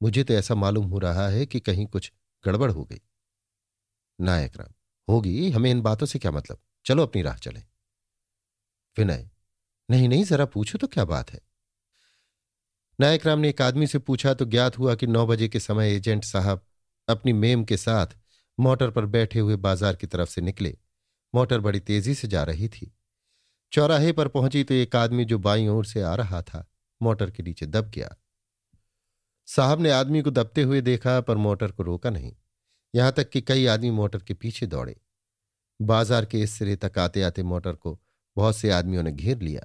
मुझे 0.00 0.24
तो 0.24 0.34
ऐसा 0.34 0.54
मालूम 0.54 0.86
हो 0.86 0.98
रहा 0.98 1.28
है 1.28 1.46
कि 1.46 1.60
कहीं 1.60 1.86
कुछ 1.86 2.12
गड़बड़ 2.44 2.70
हो 2.70 2.84
गई। 2.84 3.00
नायक 4.18 4.56
राम, 4.56 4.72
होगी, 5.08 5.50
हमें 5.50 5.70
इन 5.70 5.80
बातों 5.80 6.06
से 6.06 6.18
क्या 6.18 6.30
मतलब? 6.30 6.58
चलो 6.86 7.02
अपनी 7.02 7.22
राह 7.22 7.36
चलें। 7.36 7.62
विनय, 8.96 9.28
नहीं 9.88 10.08
नहीं, 10.08 10.24
जरा 10.24 10.44
पूछो 10.46 10.78
तो 10.78 10.86
क्या 10.86 11.04
बात 11.04 11.32
है? 11.32 11.40
नायक 12.98 13.26
राम 13.26 13.38
ने 13.38 13.48
एक 13.48 13.62
आदमी 13.62 13.86
से 13.86 13.98
पूछा 13.98 14.34
तो 14.34 14.44
ज्ञात 14.44 14.78
हुआ 14.78 14.94
कि 14.94 15.06
नौ 15.06 15.26
बजे 15.26 15.48
के 15.48 15.60
समय 15.60 15.94
एजेंट 15.96 16.24
साहब 16.24 16.66
अपनी 17.08 17.32
मेम 17.32 17.64
के 17.64 17.76
साथ 17.76 18.06
मोटर 18.58 18.90
पर 18.90 19.06
बैठे 19.06 19.38
हुए 19.38 19.56
बाज़ार 19.56 19.96
की 19.96 20.06
तरफ़ 20.06 20.30
से 20.30 20.40
निकले। 20.40 20.76
मोटर 21.34 21.60
बड़ी 21.60 21.80
तेज़ी 21.80 22.14
से 22.14 22.28
जा 22.28 22.42
रही 22.42 22.68
थी। 22.68 22.92
चौराहे 23.72 24.12
पर 24.12 24.28
पहुँची 24.28 24.64
तो 24.64 24.74
एक 24.74 24.96
आदमी 24.96 25.24
जो 25.24 25.38
बाई 25.38 25.66
ओर 25.66 25.84
से 25.84 26.02
आ 26.02 26.14
रहा 26.14 26.42
था, 26.42 26.66
मोटर 27.00 27.30
के 27.30 27.42
नीचे 27.42 27.66
दब 27.66 27.90
गया। 27.90 28.14
साहब 29.48 29.80
ने 29.80 29.90
आदमी 29.90 30.22
को 30.22 30.30
दबते 30.30 30.62
हुए 30.62 30.80
देखा, 30.80 31.20
पर 31.20 31.36
मोटर 31.36 31.72
को 31.72 31.82
रोका 31.82 32.10
नहीं। 32.10 32.32
यहाँ 32.94 33.12
तक 33.12 33.30
कि 33.30 33.40
कई 33.40 33.66
आदमी 33.66 33.90
मोटर 33.90 34.22
के 34.22 34.34
पीछे 34.34 34.66
दौड़े। 34.66 34.96
बाज़ार 35.80 36.24
के 36.24 36.40
इस 36.40 36.50
सिरे 36.50 36.76
तक 36.76 36.98
आते 36.98 37.22
आते 37.22 37.42
मोटर 37.42 37.72
को 37.72 37.98
बहुत 38.36 38.56
से 38.56 38.70
आदमियों 38.70 39.02
ने 39.02 39.12
घेर 39.12 39.40
लिया। 39.40 39.62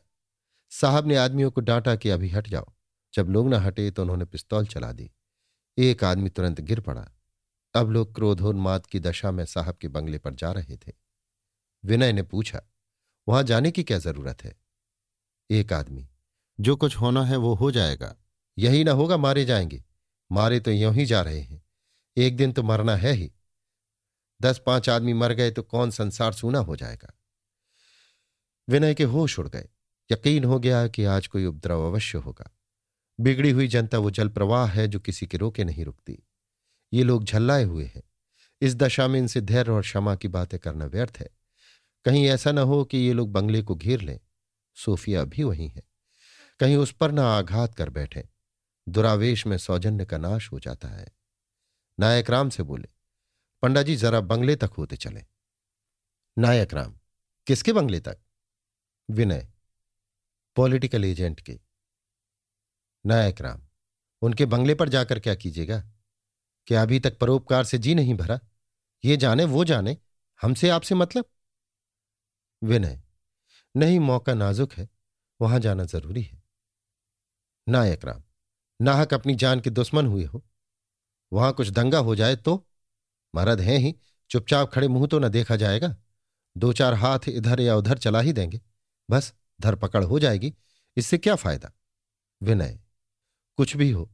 साहब 0.72 1.08
ने 1.08 1.16
आदमियों 1.16 1.52
को 1.52 1.62
डांटा 1.62 1.96
कि 1.96 2.10
अभी 2.10 2.30
हट 2.30 2.48
जाओ। 2.48 2.74
जब 3.14 3.30
लोग 3.30 3.50
न 3.50 3.54
हटे 3.54 3.90
तो 3.92 4.02
उन्होंने 4.02 4.26
पिस्तौल 4.26 4.66
चला 4.66 4.92
दी। 4.92 5.10
एक 5.78 6.04
आदमी 6.04 6.30
तुरंत 6.30 6.62
गिर 6.62 6.80
पड़ा। 6.80 7.08
अब 7.76 7.90
लोग 7.90 8.16
क्रोधोन्माद 8.16 8.86
की 8.86 9.00
दशा 9.00 9.32
में 9.32 9.46
साहब 9.46 9.78
के 9.78 9.88
बंगले 9.88 10.18
पर 10.18 10.34
जा 10.34 10.52
रहे 10.52 10.78
थे। 10.78 10.92
विनय 11.86 12.14
ने 12.14 12.24
पूछा, 12.24 12.62
वहाँ 13.28 13.44
जाने 13.44 13.72
की 13.72 13.84
क्या 13.84 13.98
ज़रूरत 13.98 14.44
है? 14.44 14.56
एक 15.52 15.74
आदमी, 15.74 16.10
जो 16.60 16.76
कुछ 16.76 16.96
होना 16.96 17.26
है 17.26 17.38
वो 17.38 17.54
हो 17.54 17.72
जाएगा। 17.72 18.16
यही 18.58 18.84
ना 18.84 18.92
होगा 18.92 19.18
मारे 19.18 19.46
जाएँगे। 19.46 19.84
मारे 20.32 20.60
तो 20.60 20.72
यों 20.72 20.94
ही 20.94 21.06
जा 21.06 21.22
रहे 21.22 21.40
हैं। 21.40 21.64
एक 22.18 22.38
दिन 22.38 22.52
तो 22.52 22.64
मरना 22.64 22.96
है 22.96 23.12
ही। 23.12 23.34
दस 24.42 24.62
पाँच 24.66 24.90
आदमी 24.90 25.14
मर 25.14 25.34
गए 25.34 25.52
तो 25.52 25.64
कौन 25.64 25.92
संसार 25.92 26.34
सूना 26.34 26.60
हो 26.60 26.76
जाएगा? 26.76 27.14
विनय 28.70 28.94
के 28.94 29.04
होश 29.04 29.40
उड़ 29.40 29.48
गए। 29.48 29.70
यकीन 30.12 30.44
हो 30.44 30.60
गया 30.60 30.88
कि 30.88 31.06
आज 31.06 31.28
कोई 31.28 31.46
उपद्रव 31.46 31.82
अवश्य 31.82 32.18
होगा। 32.18 32.52
बिगड़ी 33.20 33.52
हुई 33.52 33.68
जनता 33.68 33.98
वो 33.98 34.12
जल 34.12 34.30
प्रवाह 34.30 34.68
है 34.68 34.88
जो 34.88 35.00
किसी 35.00 35.28
के 35.28 35.38
रोके 35.38 35.64
नहीं 35.64 35.86
रुकती। 35.86 36.20
ये 36.94 37.04
लोग 37.04 37.24
झल्लाए 37.24 37.64
हुए 37.64 37.86
हैं। 37.86 38.04
इस 38.62 38.76
दशा 38.76 39.08
में 39.08 39.20
इनसे 39.20 39.42
धैर्य 39.42 39.72
और 39.72 39.82
क्षमा 39.82 40.16
की 40.16 40.28
बातें 40.28 40.60
करना 40.60 40.86
व्यर्थ 40.86 41.14
है। 41.18 41.37
कहीं 42.08 42.26
ऐसा 42.26 42.52
न 42.52 42.58
हो 42.58 42.86
कि 42.86 42.98
ये 42.98 43.14
लोग 43.14 43.32
बंगले 43.32 43.62
को 43.62 43.76
घेर 43.76 44.02
लें। 44.02 44.20
सोफिया 44.76 45.24
भी 45.24 45.44
वही 45.44 45.68
है। 45.68 45.84
कहीं 46.60 46.78
उस 46.78 46.92
पर 46.92 47.12
ना 47.12 47.24
आघात 47.24 47.76
कर 47.76 47.90
बैठे। 47.90 48.30
दुरावेश 48.90 49.48
में 49.48 49.58
सौजन्य 49.58 50.06
का 50.06 50.18
नाश 50.18 50.52
हो 50.52 50.60
जाता 50.60 50.88
है। 50.88 51.08
नायक 52.00 52.30
राम 52.30 52.50
से 52.50 52.64
बोले 52.64 52.88
पंडा 53.62 53.82
जी 53.82 53.96
जरा 53.96 54.22
बंगले 54.22 54.56
तक 54.56 54.72
होते 54.78 54.98
चले। 54.98 55.26
नायक 56.38 56.74
राम, 56.74 57.00
किसके 57.48 57.74
बंगले 57.74 58.00
तक? 58.00 58.18
विनय, 59.12 59.50
पॉलिटिकल 60.56 61.06
एजेंट 61.06 61.42
के। 61.42 61.60
नायक 63.06 63.42
राम, 63.42 63.62
उनके 64.22 64.46
बंगले 64.46 64.76
पर 64.76 64.90
जाकर 64.90 65.20
क्या 65.20 65.36
कीजिएगा? 65.36 65.90
क्या 66.68 66.82
अभी 66.82 67.00
तक 67.00 67.18
परोपकार 67.18 67.64
से 67.64 67.78
जी 67.78 67.96
नहीं 67.96 68.14
भरा? 68.14 68.40
ये 69.06 69.18
जाने, 69.18 69.46
वो 69.46 69.66
जाने, 69.66 69.98
हमसे 70.42 70.70
आपसे 70.70 70.96
मतलब? 70.96 71.26
विनय, 72.64 73.02
नहीं 73.76 74.00
मौका 74.00 74.34
नाजुक 74.34 74.74
है, 74.74 74.90
वहाँ 75.42 75.60
जाना 75.60 75.84
ज़रूरी 75.86 76.22
है। 76.22 76.44
नायक 77.68 78.06
राम, 78.06 78.24
नाहक 78.82 79.14
अपनी 79.14 79.36
जान 79.36 79.60
के 79.60 79.70
दुश्मन 79.70 80.06
हुए 80.06 80.24
हो। 80.24 80.44
वहाँ 81.34 81.54
कुछ 81.54 81.70
दंगा 81.70 82.00
हो 82.00 82.16
जाए 82.16 82.36
तो? 82.36 82.68
मरद 83.36 83.62
हैं 83.62 83.78
ही, 83.78 83.96
चुपचाप 84.30 84.72
खड़े 84.74 84.88
मुँह 84.88 85.08
तो 85.08 85.20
न 85.20 85.30
देखा 85.30 85.56
जाएगा। 85.56 85.96
दो 86.58 86.74
चार 86.74 86.94
हाथ 86.94 87.20
इधर 87.30 87.60
या 87.60 87.76
उधर 87.76 87.98
चला 87.98 88.22
ही 88.22 88.34
देंगे। 88.34 88.62
बस, 89.10 89.34
धरपकड़ 89.62 90.04
हो 90.04 90.20
जाएगी, 90.20 90.54
इससे 90.98 91.18
क्या 91.18 91.36
फ़ायदा? 91.36 91.72
विनय, 92.42 92.80
कुछ 93.58 93.76
भी 93.76 93.92
हो, 93.92 94.10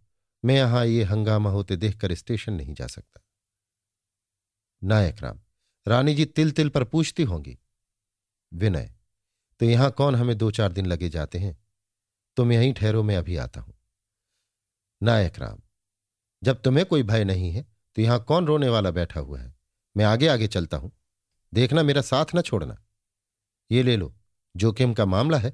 मैं 0.45 0.55
यहाँ 0.55 0.85
ये 0.85 1.03
हंगामा 1.03 1.49
होते 1.49 1.75
देखकर 1.75 2.13
स्टेशन 2.13 2.53
नहीं 2.53 2.73
जा 2.73 2.87
सकता। 2.87 3.21
नायक 4.83 5.19
राम, 5.19 5.39
रानी 5.87 6.15
जी 6.15 6.25
तिल 6.25 6.51
तिल 6.51 6.69
पर 6.69 6.83
पूछती 6.83 7.23
होंगी 7.23 7.57
विनय 8.53 8.89
तो 9.59 9.65
यहाँ 9.65 9.89
कौन 9.91 10.15
हमें 10.15 10.37
दो 10.37 10.49
चार 10.51 10.71
दिन 10.71 10.85
लगे 10.85 11.09
जाते 11.09 11.39
हैं? 11.39 11.57
तुम 12.37 12.51
यहीं 12.51 12.73
ठहरो, 12.73 13.03
मैं 13.03 13.17
अभी 13.17 13.35
आता 13.37 13.61
हूँ। 13.61 13.73
नायक 15.01 15.39
राम, 15.39 15.59
जब 16.41 16.61
तुम्हें 16.61 16.85
कोई 16.85 17.03
भय 17.03 17.23
नहीं 17.23 17.51
है 17.51 17.65
तो 17.97 18.01
यहाँ 18.01 18.23
कौन 18.23 18.45
रोने 18.45 18.69
वाला 18.69 18.91
बैठा 18.91 19.19
हुआ 19.19 19.39
है? 19.39 19.53
मैं 19.95 20.05
आगे 20.05 20.27
आगे 20.27 20.47
चलता 20.47 20.77
हूँ। 20.77 20.91
देखना, 21.53 21.83
मेरा 21.83 22.01
साथ 22.01 22.35
न 22.35 22.41
छोड़ना। 22.41 22.77
ये 23.71 23.83
ले 23.83 23.95
लो, 23.97 24.13
जोखिम 24.55 24.93
का 24.93 25.05
मामला 25.05 25.37
है, 25.37 25.53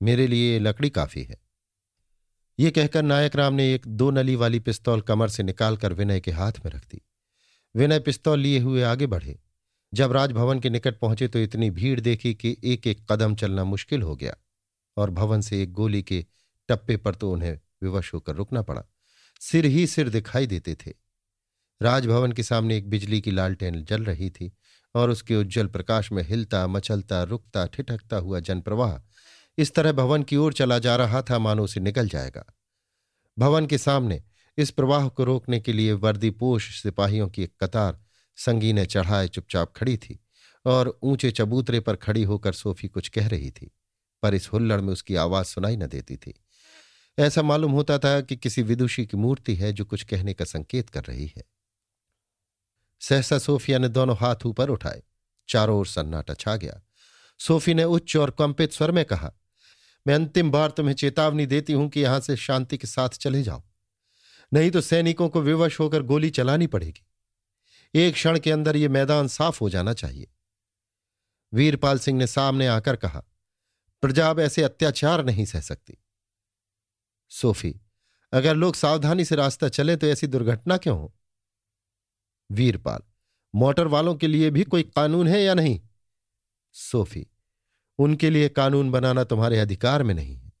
मेरे 0.00 0.26
लिए 0.26 0.58
लकड़ी 0.58 0.90
काफ़ी 0.90 1.22
है। 1.22 1.36
ये 2.58 2.70
कहकर 2.70 3.02
नायक 3.02 3.36
राम 3.36 3.54
ने 3.54 3.72
एक 3.74 3.86
दो 3.88 4.10
नली 4.10 4.36
वाली 4.36 4.58
पिस्तौल 4.60 5.00
कमर 5.00 5.28
से 5.28 5.42
निकालकर 5.42 5.92
विनय 5.92 6.20
के 6.20 6.30
हाथ 6.30 6.52
में 6.64 6.70
रख 6.72 6.84
दी। 6.84 7.00
विनय 7.74 8.00
पिस्तौल 8.00 8.38
लिए 8.38 8.58
हुए 8.58 8.82
आगे 8.82 9.06
बढ़े। 9.06 9.38
जब 9.94 10.12
राजभवन 10.12 10.60
के 10.60 10.70
निकट 10.70 10.98
पहुँचे 10.98 11.28
तो 11.28 11.38
इतनी 11.38 11.70
भीड़ 11.70 12.00
देखी 12.00 12.34
कि 12.34 12.56
एक 12.64 12.86
एक 12.86 13.06
कदम 13.12 13.34
चलना 13.34 13.64
मुश्किल 13.64 14.02
हो 14.02 14.16
गया 14.16 14.36
और 14.96 15.10
भवन 15.10 15.40
से 15.40 15.62
एक 15.62 15.72
गोली 15.72 16.02
के 16.02 16.24
टप्पे 16.68 16.96
पर 16.96 17.14
तो 17.14 17.30
उन्हें 17.32 17.58
विवश 17.82 18.14
होकर 18.14 18.34
रुकना 18.34 18.62
पड़ा। 18.62 18.82
सिर 19.40 19.66
ही 19.66 19.86
सिर 19.86 20.08
दिखाई 20.08 20.46
देते 20.46 20.74
थे। 20.74 20.92
राजभवन 21.82 22.32
के 22.32 22.42
सामने 22.42 22.76
एक 22.76 22.90
बिजली 22.90 23.20
की 23.20 23.30
लालटेन 23.30 23.84
जल 23.84 24.04
रही 24.04 24.30
थी 24.30 24.52
और 24.94 25.10
उसके 25.10 25.36
उज्जवल 25.36 25.66
प्रकाश 25.66 26.12
में 26.12 26.22
हिलता, 26.22 26.66
मचलता, 26.66 27.22
रुकता, 27.22 27.66
ठिठकता 27.66 28.16
हुआ 28.16 28.40
जनप्रवाह 28.40 29.00
इस 29.58 29.74
तरह 29.74 29.92
भवन 29.92 30.22
की 30.22 30.36
ओर 30.36 30.52
चला 30.52 30.78
जा 30.78 30.96
रहा 30.96 31.22
था, 31.22 31.38
मानो 31.38 31.64
उसे 31.64 31.80
निकल 31.80 32.08
जाएगा। 32.08 32.44
भवन 33.38 33.66
के 33.66 33.78
सामने 33.78 34.22
इस 34.58 34.70
प्रवाह 34.70 35.08
को 35.08 35.24
रोकने 35.24 35.60
के 35.60 35.72
लिए 35.72 35.92
वर्दीपोष 35.92 36.82
सिपाहियों 36.82 37.28
की 37.28 37.42
एक 37.42 37.64
कतार 37.64 38.00
संगीने 38.40 38.84
चढ़ाए 38.86 39.28
चुपचाप 39.28 39.72
खड़ी 39.76 39.96
थी 39.96 40.18
और 40.64 40.98
ऊँचे 41.02 41.30
चबूतरे 41.30 41.80
पर 41.80 41.96
खड़ी 41.96 42.22
होकर 42.22 42.52
सोफी 42.52 42.88
कुछ 42.88 43.08
कह 43.08 43.28
रही 43.28 43.50
थी, 43.50 43.70
पर 44.22 44.34
इस 44.34 44.48
हुल्लड़ 44.48 44.80
में 44.80 44.92
उसकी 44.92 45.14
आवाज़ 45.14 45.46
सुनाई 45.46 45.76
न 45.76 45.86
देती 45.86 46.16
थी। 46.16 46.34
ऐसा 47.18 47.42
मालूम 47.42 47.72
होता 47.72 47.98
था 47.98 48.20
कि 48.20 48.36
किसी 48.36 48.62
विदुषी 48.62 49.04
की 49.06 49.16
मूर्ति 49.16 49.54
है 49.54 49.72
जो 49.72 49.84
कुछ 49.84 50.02
कहने 50.02 50.34
का 50.34 50.44
संकेत 50.44 50.90
कर 50.90 51.04
रही 51.04 51.26
है। 51.26 51.42
सहसा 53.00 53.38
सोफिया 53.38 53.78
ने 53.78 53.88
दोनों 53.88 54.16
हाथ 54.16 54.46
ऊपर 54.46 54.68
उठाए, 54.68 55.02
चारों 55.48 55.78
ओर 55.78 55.86
सन्नाटा 55.86 56.34
छा 56.34 56.56
गया। 56.56 56.80
सोफी 57.40 57.74
ने 57.74 57.84
उच्च 57.84 58.16
और 58.16 58.30
कंपित 58.30 58.72
स्वर 58.72 58.90
में 58.90 59.04
कहा, 59.04 59.32
मैं 60.06 60.14
अंतिम 60.14 60.50
बार 60.50 60.70
तुम्हें 60.70 60.94
चेतावनी 60.94 61.46
देती 61.46 61.72
हूँ 61.72 61.88
कि 61.88 62.00
यहाँ 62.00 62.20
से 62.20 62.36
शांति 62.36 62.78
के 62.78 62.86
साथ 62.86 63.08
चले 63.18 63.42
जाओ। 63.42 63.62
नहीं 64.52 64.70
तो 64.70 64.80
सैनिकों 64.80 65.28
को 65.28 65.40
विवश 65.40 65.80
होकर 65.80 66.02
गोली 66.02 66.30
चलानी 66.30 66.66
पड़ेगी। 66.66 67.06
एक 67.94 68.14
क्षण 68.14 68.38
के 68.38 68.50
अंदर 68.52 68.76
यह 68.76 68.88
मैदान 68.88 69.28
साफ़ 69.28 69.58
हो 69.60 69.70
जाना 69.70 69.92
चाहिए। 69.92 70.30
वीरपाल 71.52 71.98
सिंह 71.98 72.18
ने 72.18 72.26
सामने 72.26 72.66
आकर 72.66 72.96
कहा 72.96 73.24
प्रजा 74.02 74.30
अब 74.30 74.40
ऐसे 74.40 74.62
अत्याचार 74.62 75.24
नहीं 75.24 75.44
सह 75.44 75.60
सकती। 75.60 75.98
सोफी, 77.30 77.80
अगर 78.32 78.54
लोग 78.54 78.74
सावधानी 78.74 79.24
से 79.24 79.34
रास्ता 79.34 79.68
चले 79.68 79.96
तो 79.96 80.06
ऐसी 80.06 80.26
दुर्घटना 80.26 80.76
क्यों 80.76 80.98
हो? 80.98 81.14
वीरपाल, 82.50 83.00
मोटर 83.54 83.86
वालों 83.86 84.14
के 84.14 84.26
लिए 84.26 84.50
भी 84.50 84.64
कोई 84.64 84.82
कानून 84.82 85.28
है 85.28 85.42
या 85.42 85.54
नहीं? 85.54 85.80
सोफी, 86.72 87.26
उनके 87.98 88.30
लिए 88.30 88.48
कानून 88.48 88.90
बनाना 88.90 89.24
तुम्हारे 89.24 89.58
अधिकार 89.58 90.02
में 90.02 90.14
नहीं 90.14 90.36
है। 90.36 90.52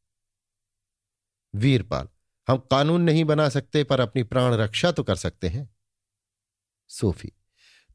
वीरपाल, 1.54 2.08
हम 2.48 2.58
कानून 2.58 3.00
नहीं 3.00 3.24
बना 3.24 3.48
सकते 3.48 3.84
पर 3.84 4.00
अपनी 4.00 4.22
प्राण 4.22 4.54
रक्षा 4.54 4.92
तो 4.92 5.02
कर 5.02 5.16
सकते 5.16 5.48
हैं। 5.48 5.68
सोफी, 6.90 7.32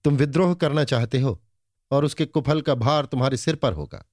तुम 0.03 0.17
विद्रोह 0.17 0.53
करना 0.53 0.83
चाहते 0.83 1.19
हो 1.19 1.43
और 1.91 2.05
उसके 2.05 2.25
कुफल 2.25 2.61
का 2.61 2.75
भार 2.75 3.05
तुम्हारे 3.05 3.37
सिर 3.37 3.55
पर 3.55 3.73
होगा। 3.73 4.05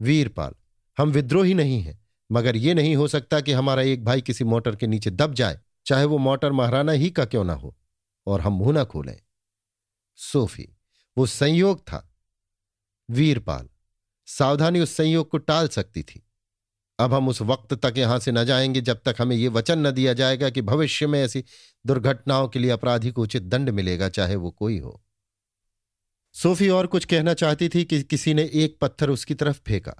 वीरपाल, 0.00 0.54
हम 0.98 1.10
विद्रोही 1.10 1.54
नहीं 1.54 1.80
हैं, 1.82 2.08
मगर 2.32 2.56
यह 2.56 2.74
नहीं 2.74 2.96
हो 2.96 3.08
सकता 3.08 3.40
कि 3.40 3.52
हमारा 3.52 3.82
एक 3.82 4.04
भाई 4.04 4.20
किसी 4.20 4.44
मोटर 4.44 4.76
के 4.76 4.86
नीचे 4.86 5.10
दब 5.10 5.34
जाए, 5.34 5.60
चाहे 5.86 6.04
वो 6.04 6.18
मोटर 6.18 6.52
महाराना 6.52 6.92
ही 6.92 7.10
का 7.10 7.24
क्यों 7.24 7.44
ना 7.44 7.52
हो, 7.52 7.76
और 8.26 8.40
हम 8.40 8.52
मुँह 8.52 8.72
ना 8.72 8.84
खोलें। 8.84 9.20
सोफी, 10.16 10.68
वो 11.18 11.26
संयोग 11.26 11.80
था। 11.80 12.14
वीरपाल, 13.10 13.68
सावधानी 14.26 14.80
उस 14.80 14.96
संयोग 14.96 15.30
को 15.30 15.38
टाल 15.38 15.68
सकती 15.68 16.02
थी। 16.02 16.29
अब 17.00 17.14
हम 17.14 17.28
उस 17.28 17.40
वक्त 17.42 17.74
तक 17.74 17.98
यहाँ 17.98 18.18
से 18.18 18.32
न 18.32 18.44
जाएँगे 18.44 18.80
जब 18.80 19.00
तक 19.04 19.16
हमें 19.18 19.36
यह 19.36 19.50
वचन 19.50 19.86
न 19.86 19.90
दिया 19.90 20.12
जाएगा 20.12 20.50
कि 20.50 20.62
भविष्य 20.62 21.06
में 21.06 21.22
ऐसी 21.22 21.44
दुर्घटनाओं 21.84 22.48
के 22.48 22.58
लिए 22.58 22.70
अपराधी 22.70 23.10
को 23.10 23.22
उचित 23.22 23.42
दंड 23.42 23.70
मिलेगा, 23.70 24.08
चाहे 24.08 24.36
वो 24.36 24.50
कोई 24.50 24.78
हो। 24.78 25.00
सोफी 26.34 26.68
और 26.68 26.86
कुछ 26.86 27.04
कहना 27.04 27.34
चाहती 27.34 27.68
थी 27.68 27.84
कि 27.84 28.02
किसी 28.02 28.34
ने 28.34 28.50
एक 28.54 28.76
पत्थर 28.80 29.10
उसकी 29.10 29.34
तरफ़ 29.34 29.60
फेंका, 29.66 29.94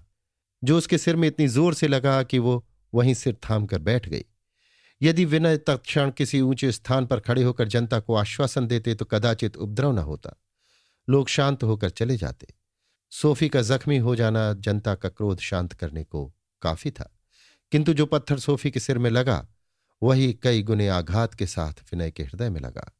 जो 0.62 0.78
उसके 0.78 0.98
सिर 0.98 1.16
में 1.16 1.28
इतनी 1.28 1.46
ज़ोर 1.48 1.74
से 1.74 1.88
लगा 1.88 2.22
कि 2.22 2.38
वो 2.38 2.64
वहीं 2.94 3.14
सिर 3.14 3.36
थाम 3.50 3.66
कर 3.66 3.78
बैठ 3.78 4.08
गई। 4.08 4.24
यदि 5.02 5.24
विनय 5.24 5.56
तत्क्षण 5.56 6.10
किसी 6.10 6.40
ऊँचे 6.40 6.72
स्थान 6.72 7.06
पर 7.06 7.20
खड़े 7.20 7.42
होकर 7.42 7.68
जनता 7.68 8.00
को 8.00 8.14
आश्वासन 8.14 8.66
देते 8.66 8.94
तो 8.94 9.04
कदाचित 9.04 9.56
उपद्रव 9.56 9.92
न 9.92 9.98
होता। 9.98 10.36
लोग 11.08 11.28
शांत 11.28 11.62
होकर 11.62 11.90
चले 11.90 12.16
जाते। 12.16 12.46
सोफी 13.12 13.48
का 13.48 13.62
जख्मी 13.62 13.98
हो 13.98 14.16
जाना 14.16 14.52
जनता 14.52 14.94
का 14.94 15.08
क्रोध 15.08 15.38
शांत 15.38 15.72
करने 15.72 16.04
को 16.04 16.32
काफ़ी 16.62 16.90
था। 16.90 17.16
किंतु 17.72 17.92
जो 17.92 18.06
पत्थर 18.06 18.38
सोफी 18.38 18.70
के 18.70 18.80
सिर 18.80 18.98
में 18.98 19.10
लगा, 19.10 19.48
वही 20.02 20.32
कई 20.32 20.62
गुने 20.62 20.88
आघात 20.88 21.34
के 21.34 21.46
साथ 21.46 21.72
विनय 21.72 22.10
के 22.10 22.22
हृदय 22.22 22.50
में 22.50 22.60
लगा। 22.60 22.92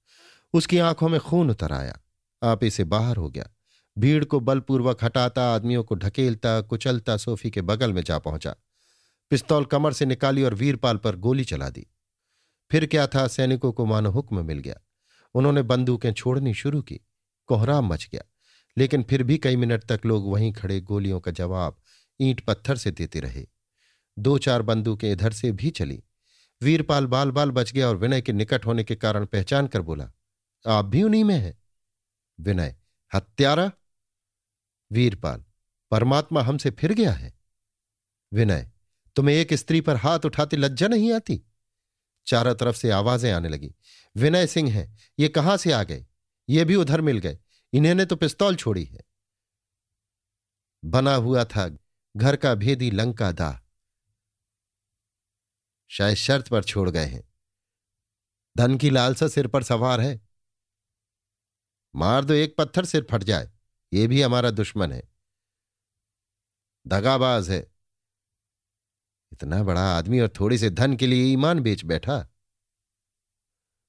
उसकी 0.53 0.79
आँखों 0.79 1.09
में 1.09 1.21
खून 1.21 1.51
उतर 1.51 1.73
आया। 1.73 1.99
आप 2.43 2.65
इसे 2.65 2.85
बाहर 2.85 3.17
हो 3.17 3.31
गया। 3.31 3.51
भीड़ 3.99 4.25
को 4.25 4.41
बलपूर्वक 4.41 5.05
हटाता, 5.05 5.55
आदमियों 5.55 5.85
को 5.85 5.95
ढकेलता, 5.95 6.61
कुचलता 6.61 7.17
सोफी 7.17 7.51
के 7.51 7.63
बगल 7.63 7.93
में 7.93 8.03
जा 8.03 8.19
पहुँचा। 8.19 8.57
पिस्तौल 9.31 9.65
कमर 9.65 9.93
से 9.93 10.07
निकाली 10.07 10.43
और 10.43 10.55
वीरपाल 10.55 10.97
पर 10.97 11.17
गोली 11.17 11.45
चला 11.45 11.69
दी। 11.69 11.87
फिर 12.71 12.87
क्या 12.87 13.07
था, 13.07 13.29
सैनिकों 13.29 13.73
को 13.73 13.85
मानो 13.85 14.11
हुक्म 14.11 14.47
मिल 14.47 14.59
गया। 14.59 14.77
उन्होंने 15.35 15.63
बंदूकें 15.63 16.13
छोड़नी 16.13 16.55
शुरू 16.55 16.83
की। 16.83 17.01
कोहराम 17.47 17.87
मच 17.87 18.09
गया। 18.13 18.23
लेकिन 18.79 19.03
फिर 19.03 19.23
भी 19.23 19.39
कई 19.39 19.57
मिनट 19.57 19.85
तक 19.85 20.01
लोग 20.07 20.33
वहीं 20.33 20.53
खड़े 20.53 20.81
गोलियों 20.81 21.21
का 21.21 21.31
जवाब 21.31 21.77
ईंट 22.21 22.41
पत्थर 22.41 22.77
से 22.77 22.91
देते 22.91 23.21
रहे। 23.21 23.47
दो 24.19 24.39
चार 24.39 24.63
बंदूकें 24.63 25.11
इधर 25.13 25.33
से 25.33 25.53
भी 25.53 25.71
चली। 25.71 26.03
वीरपाल 26.63 27.07
बाल 27.07 27.31
बाल 27.31 27.51
बच 27.51 27.73
गया 27.73 27.89
और 27.89 27.97
विनय 27.97 28.21
के 28.21 28.33
निकट 28.33 28.67
होने 28.67 28.85
के 28.85 28.97
कारण 28.97 29.27
पहचान 29.27 29.67
कर 29.67 29.81
बोला, 29.81 30.11
आप 30.67 30.85
भी 30.85 31.03
उन्हीं 31.03 31.25
में 31.25 31.39
हैं? 31.39 31.59
विनय, 32.41 32.77
हत्यारा? 33.15 33.71
वीरपाल, 34.93 35.45
परमात्मा 35.91 36.43
हमसे 36.43 36.71
फिर 36.71 36.93
गया 36.93 37.13
है। 37.13 37.33
विनय, 38.33 38.71
तुम्हें 39.17 39.37
एक 39.37 39.55
स्त्री 39.55 39.81
पर 39.81 39.97
हाथ 39.97 40.19
उठाते 40.25 40.57
लज्जा 40.57 40.89
नहीं 40.89 41.13
आती? 41.13 41.43
चारों 42.27 42.55
तरफ़ 42.55 42.77
से 42.77 42.91
आवाज़ें 42.91 43.33
आने 43.33 43.49
लगी, 43.49 43.75
विनय 44.17 44.47
सिंह 44.47 44.73
हैं, 44.73 44.99
ये 45.19 45.29
कहाँ 45.29 45.57
से 45.57 45.73
आ 45.73 45.83
गए? 45.83 46.07
ये 46.49 46.65
भी 46.65 46.75
उधर 46.75 47.01
मिल 47.01 47.19
गए, 47.19 47.39
इन्हें 47.73 48.07
तो 48.07 48.17
पिस्तौल 48.17 48.57
छोड़ी 48.57 48.85
है। 48.85 49.01
बना 50.85 51.15
हुआ 51.15 51.45
था 51.45 51.69
घर 52.17 52.37
का 52.37 52.55
भेदी 52.55 52.91
लंका 52.91 53.33
दाह 53.33 53.59
शायद 55.91 56.17
शर्त 56.17 56.49
पर 56.49 56.65
छोड़ 56.65 56.91
गए 56.91 57.05
हैं। 57.05 57.23
धन 58.57 58.77
की 58.79 58.91
लालसा 58.91 59.29
सिर 59.29 59.47
पर 59.47 59.63
सवार 59.63 60.01
है। 60.01 60.21
मार 61.95 62.25
दो 62.25 62.35
एक 62.35 62.55
पत्थर 62.59 62.85
सिर 62.85 63.07
फट 63.11 63.23
जाए, 63.23 63.51
ये 63.93 64.07
भी 64.07 64.23
हमारा 64.23 64.51
दुश्मन 64.51 64.93
है। 64.93 65.09
दगाबाज 66.87 67.51
है। 67.51 67.73
इतना 69.33 69.63
बड़ा 69.63 69.85
आदमी 69.99 70.21
और 70.21 70.29
थोड़े 70.41 70.59
से 70.59 70.71
धन 70.71 70.97
के 70.97 71.07
लिए 71.07 71.25
ईमान 71.25 71.61
बेच 71.61 71.85
बैठा। 71.85 72.29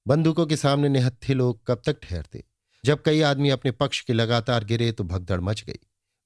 बंदूकों 0.07 0.45
के 0.45 0.57
सामने 0.57 0.89
निहत्थे 0.89 1.33
लोग 1.33 1.65
कब 1.67 1.81
तक 1.85 1.99
ठहरते? 1.99 2.43
जब 2.85 3.03
कई 3.03 3.21
आदमी 3.21 3.49
अपने 3.49 3.71
पक्ष 3.71 4.01
के 4.01 4.13
लगातार 4.13 4.63
गिरे 4.63 4.91
तो 4.91 5.03
भगदड़ 5.03 5.39
मच 5.39 5.63
गई। 5.63 5.79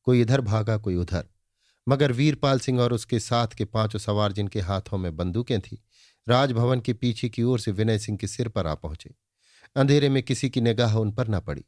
कोई 0.04 0.22
इधर 0.22 0.42
भागा, 0.42 0.78
कोई 0.78 0.96
उधर। 0.96 1.28
मगर 1.88 2.12
वीरपाल 2.12 2.60
सिंह 2.60 2.82
और 2.82 2.94
उसके 2.94 3.20
साथ 3.20 3.48
के 3.48 3.66
पाँचों 3.66 4.00
सवार 4.00 4.32
जिनके 4.32 4.60
हाथों 4.60 4.98
में 4.98 5.16
बंदूकें 5.18 5.60
थी, 5.62 5.84
राजभवन 6.28 6.82
के 6.82 6.94
पीछे 6.94 7.30
की 7.30 7.44
ओर 7.44 7.60
से 7.60 7.72
विनय 7.72 8.00
सिंह 8.00 8.18
के 8.18 8.28
सिर 8.28 8.50
पर 8.50 8.68
आ 8.68 8.74
पहुँचे। 8.76 9.14
अंधेरे 9.76 10.10
में 10.10 10.22
किसी 10.24 10.50
की 10.50 10.62
निगाह 10.62 10.96
उन 10.96 11.12
पर 11.12 11.28
न 11.28 11.40
पड़ी। 11.40 11.66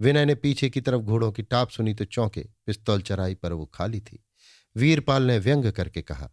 विनय 0.00 0.24
ने 0.24 0.34
पीछे 0.34 0.70
की 0.70 0.80
तरफ़ 0.80 1.00
घोड़ों 1.00 1.32
की 1.32 1.42
टाप 1.42 1.70
सुनी 1.70 1.94
तो 1.94 2.04
चौंके, 2.04 2.40
पिस्तौल 2.66 3.02
चराई 3.02 3.34
पर 3.34 3.52
वो 3.52 3.66
खाली 3.66 4.00
थी। 4.00 4.24
वीरपाल 4.76 5.22
ने 5.22 5.38
व्यंग 5.38 5.70
करके 5.72 6.02
कहा, 6.02 6.30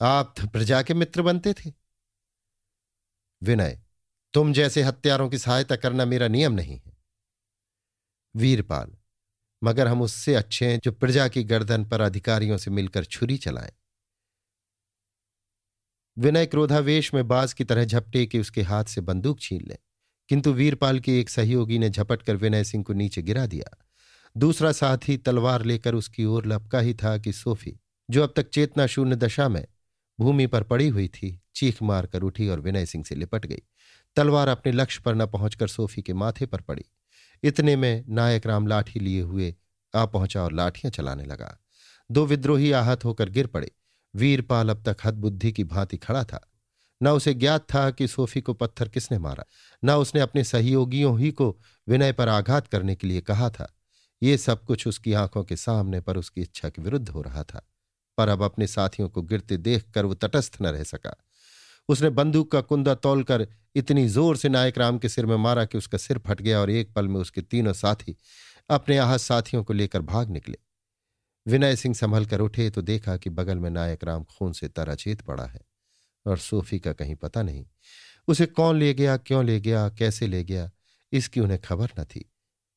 आप 0.00 0.34
तो 0.38 0.46
प्रजा 0.46 0.82
के 0.82 0.94
मित्र 0.94 1.22
बनते 1.22 1.52
थे। 1.52 1.72
विनय, 3.42 3.80
तुम 4.34 4.52
जैसे 4.52 4.82
हत्यारों 4.82 5.28
की 5.28 5.38
सहायता 5.38 5.76
करना 5.76 6.04
मेरा 6.04 6.28
नियम 6.28 6.52
नहीं 6.52 6.78
है। 6.78 6.96
वीरपाल 8.34 8.96
मगर 9.62 9.88
हम 9.88 10.02
उससे 10.02 10.34
अच्छे 10.34 10.66
हैं 10.66 10.80
जो 10.84 10.92
प्रजा 10.92 11.28
की 11.28 11.44
गर्दन 11.44 11.84
पर 11.84 12.00
अधिकारियों 12.00 12.56
से 12.56 12.70
मिलकर 12.70 13.04
छुरी 13.04 13.36
चलाएँ। 13.36 13.72
विनय 16.16 16.46
क्रोधावेश 16.46 17.12
में 17.14 17.28
बाज 17.28 17.52
की 17.52 17.64
तरह 17.64 17.84
झपटे 17.84 18.26
कि 18.26 18.38
उसके 18.38 18.62
हाथ 18.62 18.84
से 18.84 19.00
बंदूक 19.00 19.40
छीन 19.40 19.64
ले, 19.68 19.76
किंतु 20.28 20.52
वीरपाल 20.52 21.00
के 21.00 21.20
एक 21.20 21.30
सहयोगी 21.30 21.78
ने 21.78 21.90
झपट 21.90 22.22
कर 22.22 22.36
विनय 22.36 22.64
सिंह 22.64 22.84
को 22.84 22.92
नीचे 22.92 23.22
गिरा 23.22 23.46
दिया। 23.46 23.76
दूसरा 24.36 24.72
साथी 24.72 25.16
तलवार 25.16 25.64
लेकर 25.64 25.94
उसकी 25.94 26.24
ओर 26.24 26.46
लपका 26.46 26.80
ही 26.80 26.94
था 26.94 27.16
कि 27.18 27.32
सोफी, 27.32 27.78
जो 28.10 28.22
अब 28.22 28.32
तक 28.36 28.48
चेतना 28.48 28.86
शून्य 28.86 29.16
दशा 29.16 29.48
में 29.48 29.66
भूमि 30.18 30.46
पर 30.46 30.62
पड़ी 30.62 30.88
हुई 30.88 31.08
थी, 31.08 31.40
चीख 31.54 31.82
मारकर 31.82 32.22
उठी 32.22 32.48
और 32.48 32.60
विनय 32.60 32.86
सिंह 32.86 33.04
से 33.04 33.14
लिपट 33.14 33.46
गई। 33.46 33.62
तलवार 34.16 34.48
अपने 34.48 34.72
लक्ष्य 34.72 35.02
पर 35.04 35.14
न 35.14 35.26
पहुंचकर 35.26 35.68
सोफी 35.68 36.02
के 36.02 36.12
माथे 36.12 36.46
पर 36.46 36.60
पड़ी। 36.60 36.84
इतने 37.42 37.76
में 37.76 38.04
नायक 38.08 38.46
राम 38.46 38.66
लाठी 38.66 39.00
लिए 39.00 39.20
हुए 39.20 39.54
आ 39.94 40.06
पहुँचा 40.06 40.42
और 40.42 40.52
लाठियाँ 40.52 40.90
चलाने 40.90 41.24
लगा। 41.24 41.58
दो 42.10 42.26
विद्रोही 42.26 42.72
आहत 42.72 43.04
होकर 43.04 43.28
गिर 43.28 43.46
पड़े। 43.46 43.72
वीरपाल 44.16 44.68
अब 44.68 44.82
तक 44.82 44.96
हदबुद्धि 45.04 45.52
की 45.52 45.64
भांति 45.64 45.96
खड़ा 45.96 46.24
था। 46.24 46.52
न 47.02 47.08
उसे 47.08 47.34
ज्ञात 47.34 47.62
था 47.74 47.90
कि 47.90 48.08
सोफी 48.08 48.40
को 48.40 48.54
पत्थर 48.54 48.88
किसने 48.88 49.18
मारा, 49.18 49.44
न 49.84 49.90
उसने 49.90 50.20
अपने 50.20 50.44
सहयोगियों 50.44 51.20
ही 51.20 51.30
को 51.30 51.60
विनय 51.88 52.12
पर 52.12 52.28
आघात 52.28 52.66
करने 52.66 52.94
के 52.94 53.06
लिए 53.06 53.20
कहा 53.20 53.50
था। 53.50 53.74
ये 54.22 54.38
सब 54.38 54.64
कुछ 54.64 54.86
उसकी 54.86 55.12
आँखों 55.12 55.44
के 55.44 55.56
सामने 55.56 56.00
पर 56.00 56.16
उसकी 56.16 56.40
इच्छा 56.40 56.68
के 56.68 56.82
विरुद्ध 56.82 57.08
हो 57.08 57.22
रहा 57.22 57.42
था। 57.42 57.68
पर 58.18 58.28
अब 58.28 58.42
अपने 58.42 58.66
साथियों 58.66 59.08
को 59.08 59.22
गिरते 59.22 59.56
देख 59.56 59.90
कर 59.90 60.04
वो 60.04 60.14
तटस्थ 60.14 60.58
न 60.62 60.66
रह 60.66 60.82
सका। 60.82 61.16
उसने 61.88 62.10
बंदूक 62.10 62.50
का 62.52 62.60
कुंदा 62.60 62.94
तोलकर 62.94 63.46
इतनी 63.74 64.06
ज़ोर 64.08 64.36
से 64.36 64.48
नायक 64.48 64.78
राम 64.78 64.98
के 64.98 65.08
सिर 65.08 65.26
में 65.26 65.36
मारा 65.36 65.64
कि 65.64 65.78
उसका 65.78 65.98
सिर 65.98 66.18
फट 66.18 66.40
गया 66.42 66.60
और 66.60 66.70
एक 66.70 66.92
पल 66.94 67.08
में 67.08 67.20
उसके 67.20 67.42
तीनों 67.42 67.72
साथी 67.72 68.16
अपने 68.70 68.96
आहत 68.98 69.20
साथियों 69.20 69.62
को 69.64 69.72
लेकर 69.72 70.02
भाग 70.02 70.30
निकले। 70.30 70.58
विनय 71.46 71.76
सिंह 71.76 71.94
संभल 71.94 72.26
कर 72.26 72.40
उठे 72.40 72.68
तो 72.70 72.82
देखा 72.82 73.16
कि 73.16 73.30
बगल 73.30 73.58
में 73.58 73.70
नायक 73.70 74.04
राम 74.04 74.24
खून 74.24 74.52
से 74.52 74.68
तराचेत 74.68 75.20
पड़ा 75.20 75.44
है 75.44 75.60
और 76.26 76.38
सोफी 76.38 76.78
का 76.78 76.92
कहीं 76.92 77.14
पता 77.14 77.42
नहीं, 77.42 77.64
उसे 78.28 78.46
कौन 78.46 78.78
ले 78.78 78.92
गया, 78.94 79.16
क्यों 79.16 79.44
ले 79.44 79.60
गया, 79.60 79.88
कैसे 79.88 80.26
ले 80.26 80.42
गया, 80.44 80.70
इसकी 81.12 81.40
उन्हें 81.40 81.60
खबर 81.60 81.92
न 82.00 82.04
थी। 82.04 82.30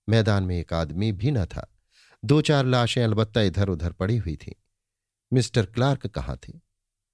मैदान 0.07 0.43
में 0.43 0.57
एक 0.59 0.73
आदमी 0.73 1.11
भी 1.11 1.31
न 1.31 1.45
था। 1.45 1.67
दो 2.23 2.41
चार 2.41 2.65
लाशें 2.65 3.03
अलबत्ता 3.03 3.41
इधर 3.41 3.69
उधर 3.69 3.91
पड़ी 3.91 4.17
हुई 4.17 4.35
थीं। 4.35 4.53
मिस्टर 5.31 5.65
क्लार्क 5.65 6.07
कहाँ 6.07 6.37
थे? 6.37 6.53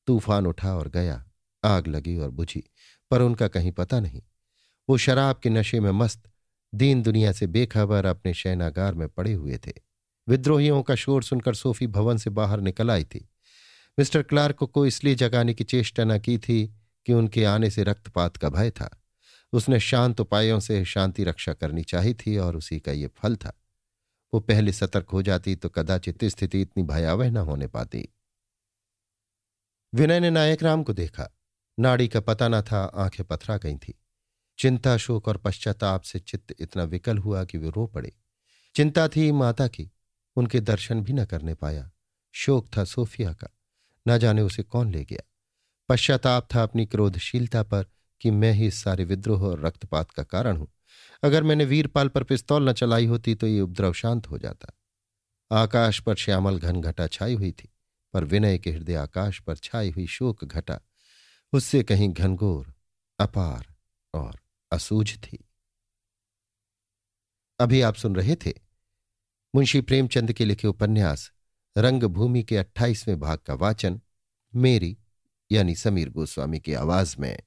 तूफ़ान 0.08 0.48
उठा 0.48 0.76
और 0.76 0.90
गया। 0.90 1.24
आग 1.64 1.88
लगी 1.88 2.18
और 2.18 2.30
बुझी, 2.30 2.64
पर 3.12 3.22
उनका 3.22 3.48
कहीं 3.48 3.72
पता 3.72 4.00
नहीं। 4.00 4.22
वो 4.90 4.98
शराब 4.98 5.40
के 5.44 5.50
नशे 5.50 5.80
में 5.80 5.92
मस्त, 5.92 6.30
दीन 6.76 7.02
दुनिया 7.02 7.32
से 7.32 7.48
बेखबर 7.48 8.06
अपने 8.06 8.34
शैनागार 8.34 8.94
में 8.94 9.10
पड़े 9.10 9.34
हुए 9.34 9.58
थे। 9.58 9.74
विद्रोहियों 10.28 10.84
का 10.84 10.96
शोर 10.96 11.24
सुनकर 11.24 11.54
सोफी 11.54 11.88
भवन 11.88 12.18
से 12.18 12.30
बाहर 12.30 12.62
निकल 12.62 12.92
आई 12.92 13.04
थी। 13.04 13.30
मिस्टर 14.00 14.22
क्लार्क 14.22 14.56
को 14.56 14.86
इसलिए 14.86 15.16
जगाने 15.16 15.54
की 15.54 15.64
चेष्टा 15.64 16.04
न 16.04 16.20
की 16.20 16.38
थी 16.38 16.76
कि 17.06 17.14
उनके 17.14 17.46
आने 17.46 17.70
से 17.70 17.84
रक्तपात 17.84 18.38
का 18.38 18.50
भय 18.50 18.72
था। 18.72 19.04
उसने 19.54 19.80
शांत 19.80 20.20
उपायों 20.20 20.60
से 20.60 20.86
शांति 20.86 21.24
रक्षा 21.24 21.54
करनी 21.54 21.84
चाहिए 21.84 22.14
थी 22.14 22.38
और 22.38 22.56
उसी 22.56 22.80
का 22.80 22.92
ये 22.92 23.08
फल 23.08 23.36
था। 23.36 23.62
वो 24.34 24.40
पहले 24.40 24.74
सतर्क 24.74 25.10
हो 25.10 25.22
जाती 25.22 25.56
तो 25.56 25.70
कदाचित 25.70 26.26
स्थिति 26.26 26.62
इतनी 26.62 26.84
भयावह 26.84 27.32
न 27.32 27.38
होने 27.38 27.68
पाती। 27.68 28.10
विनय 29.96 30.20
ने 30.20 30.30
नायक 30.30 30.64
राम 30.64 30.84
को 30.84 30.94
देखा। 30.94 31.37
नाड़ी 31.80 32.08
का 32.08 32.20
पता 32.20 32.48
न 32.48 32.62
था, 32.62 32.84
आँखें 32.84 33.26
पथरा 33.26 33.58
गई 33.58 33.76
थी। 33.76 33.94
चिंता, 34.60 34.98
शोक 34.98 35.28
और 35.28 35.38
पश्चाताप 35.38 36.02
से 36.02 36.20
चित्त 36.20 36.56
इतना 36.60 36.84
विकल 36.84 37.18
हुआ 37.18 37.44
कि 37.44 37.58
वे 37.58 37.70
रो 37.70 37.86
पड़े। 37.88 38.12
चिंता 38.76 39.08
थी 39.08 39.32
माता 39.32 39.68
की, 39.68 39.92
उनके 40.36 40.60
दर्शन 40.60 41.02
भी 41.02 41.14
न 41.14 41.26
करने 41.26 41.54
पाया। 41.54 41.90
शोक 42.36 42.70
था 42.78 42.84
सोफिया 42.84 43.34
का, 43.34 43.48
न 44.08 44.18
जाने 44.18 44.42
उसे 44.42 44.64
कौन 44.64 44.92
ले 44.92 45.04
गया। 45.06 45.24
पश्चाताप 45.90 46.48
था 46.56 46.64
अपनी 46.64 46.86
क्रोधशीलता 46.86 47.64
पर 47.64 47.86
कि 48.22 48.32
मैं 48.32 48.52
ही 48.52 48.68
इस 48.68 48.84
सारे 48.84 49.04
विद्रोह 49.04 49.44
और 49.44 49.66
रक्तपात 49.66 50.12
का 50.12 50.24
कारण 50.24 50.58
हूँ। 50.58 50.68
अगर 51.24 51.44
मैंने 51.44 51.66
वीरपाल 51.66 52.08
पर 52.08 52.24
पिस्तौल 52.24 52.70
न 52.70 52.74
चलाई 52.74 53.06
होती 53.06 53.36
तो 53.36 53.48
ये 53.48 53.62
उपद्रव 53.62 53.94
शांत 53.94 54.28
हो 54.28 54.38
जाता। 54.38 54.74
आकाश 55.52 56.00
पर 56.00 56.16
श्यामल 56.16 56.60
घन 56.60 56.82
घटा 56.82 57.08
छाई 57.08 57.34
हुई 57.34 57.52
थी, 57.52 57.70
पर 58.14 58.24
विनय 58.24 58.58
के 58.58 58.72
हृदय 58.72 58.96
आकाश 58.96 59.40
पर 59.40 59.56
छाई 59.56 59.90
हुई 59.90 60.08
शोक 60.08 60.46
घटा। 60.46 60.80
उससे 61.54 61.84
कहीं 61.84 62.14
घनघोर, 62.14 62.74
अपार 63.20 63.76
और 64.14 64.40
असूझ 64.72 65.18
थी। 65.18 65.50
अभी 67.60 67.82
आप 67.82 67.96
सुन 67.96 68.16
रहे 68.16 68.36
थे 68.36 68.54
मुंशी 69.56 69.82
प्रेमचंद 69.82 70.34
के 70.34 70.46
लिखे 70.46 70.68
उपन्यास 70.68 71.32
रंगभूमि 71.78 72.44
के 72.44 72.58
अट्ठाईसवें 72.58 73.20
भाग 73.20 73.38
का 73.38 73.54
वाचन, 73.54 74.02
मेरी 74.56 74.98
यानी 75.52 75.76
समीर 75.76 76.10
गोस्वामी 76.10 76.60
की 76.60 76.74
आवाज़ 76.74 77.16
में। 77.20 77.40